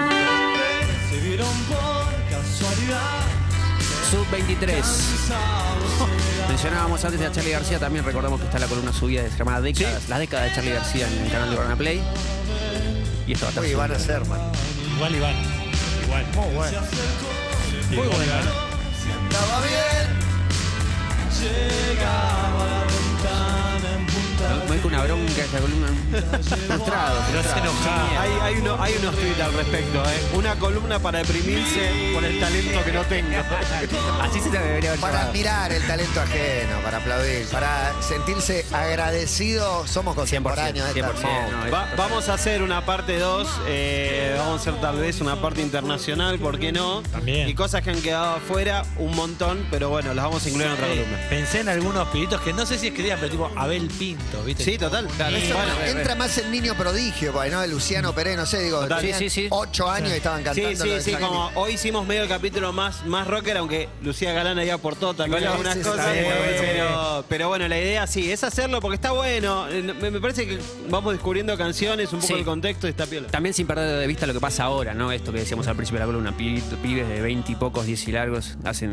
[1.10, 3.20] Se vieron por casualidad.
[4.10, 4.84] Sub 23.
[6.48, 9.60] Mencionábamos antes a Charlie García, también recordamos que está la columna subida de se llama
[9.60, 12.02] Décadas, la década de Charlie García en el canal de Urbana Play.
[13.26, 14.40] Y esto va a estar Uy, van a ser, man.
[14.96, 15.34] Igual Iván.
[16.04, 16.24] Igual.
[16.34, 16.80] Muy bueno.
[17.90, 18.32] Muy bueno.
[19.28, 20.20] Estaba bien.
[21.40, 22.89] Llegaba la
[25.04, 25.88] una bronca esta columna.
[26.66, 27.20] Frustrado.
[27.30, 27.60] Pero se frustrado.
[27.70, 28.22] enojaba.
[28.22, 30.20] Hay, hay, uno, hay unos tweets al respecto, ¿eh?
[30.34, 33.30] Una columna para deprimirse por el talento que no tengo.
[34.22, 35.30] Así se te debería haber Para llamado.
[35.30, 39.86] admirar el talento ajeno, para aplaudir, para sentirse agradecido.
[39.86, 40.86] Somos contemporáneos.
[40.94, 43.48] 100%, esta- 100%, no, es- Va- vamos a hacer una parte 2,
[44.38, 47.02] vamos a hacer tal vez una parte internacional, ¿por qué no?
[47.02, 47.48] También.
[47.48, 50.72] Y cosas que han quedado afuera, un montón, pero bueno, las vamos a incluir en
[50.74, 51.18] otra columna.
[51.28, 54.64] Pensé en algunos pibitos que no sé si escribían, pero tipo Abel Pinto, ¿viste?
[54.64, 55.34] Sí, total.
[55.36, 57.62] Eso Bueno, entra más el niño prodigio, pues, ¿no?
[57.62, 59.00] El Luciano Pérez, no sé, digo, Total.
[59.02, 59.46] Sí, sí, sí.
[59.50, 60.84] ocho años y estaban Sí, cantando.
[60.84, 61.26] sí, sí, Santi.
[61.26, 65.42] como hoy hicimos medio el capítulo más, más rocker, aunque Lucía Galán ahí aportó también
[65.42, 66.06] Sí, algunas sí, sí, cosas.
[66.60, 69.68] pero, pero bueno, la idea sí, es hacerlo porque está bueno.
[69.68, 72.38] Eh, Me, me parece que vamos descubriendo canciones, un poco Sí.
[72.40, 73.28] el contexto y está piola.
[73.28, 75.12] También sin perder de vista lo que pasa ahora, ¿no?
[75.12, 78.08] Esto que decíamos al principio de la columna, pi- pibes de 20 y pocos, 10
[78.08, 78.92] y largos, hacen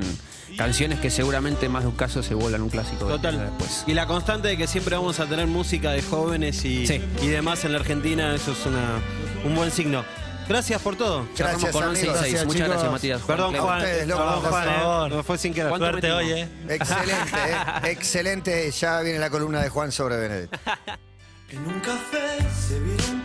[0.57, 3.39] canciones que seguramente en más de un caso se vuelvan un clásico Total.
[3.39, 3.83] después.
[3.87, 7.01] Y la constante de que siempre vamos a tener música de jóvenes y, Sí.
[7.21, 8.99] y demás en la Argentina, eso es una,
[9.45, 10.03] un buen signo.
[10.49, 11.27] Gracias por todo.
[11.37, 12.21] Gracias, con 11 y amigos.
[12.21, 12.31] 6.
[12.31, 12.69] Gracias, Muchas chicos.
[12.69, 13.21] gracias, Matías.
[13.23, 13.55] Perdón.
[13.57, 13.77] Juan.
[13.79, 14.71] ustedes, loco, Perdón, Juan, eh.
[14.79, 15.11] favor.
[15.11, 15.69] No fue sin querer.
[15.69, 16.49] ¿Cuánto Suerte hoy, ¿eh?
[16.69, 17.55] Excelente, ¿eh?
[17.91, 18.71] excelente.
[18.71, 20.57] Ya viene la columna de Juan sobre Benedetto.
[21.49, 22.37] En un café
[22.67, 23.23] se vieron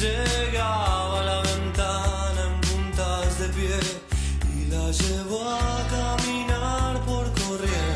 [0.00, 3.78] Llegaba a la ventana en puntas de pie
[4.56, 7.89] y la llevó a caminar por corrientes.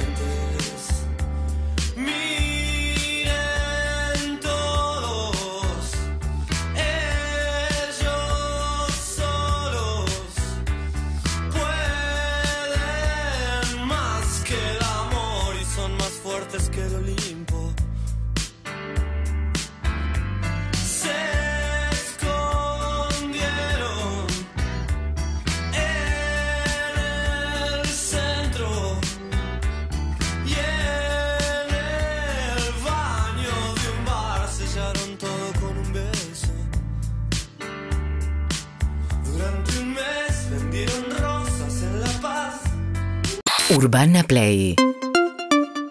[43.85, 44.76] Urbana Play.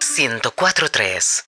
[0.00, 1.44] 104.3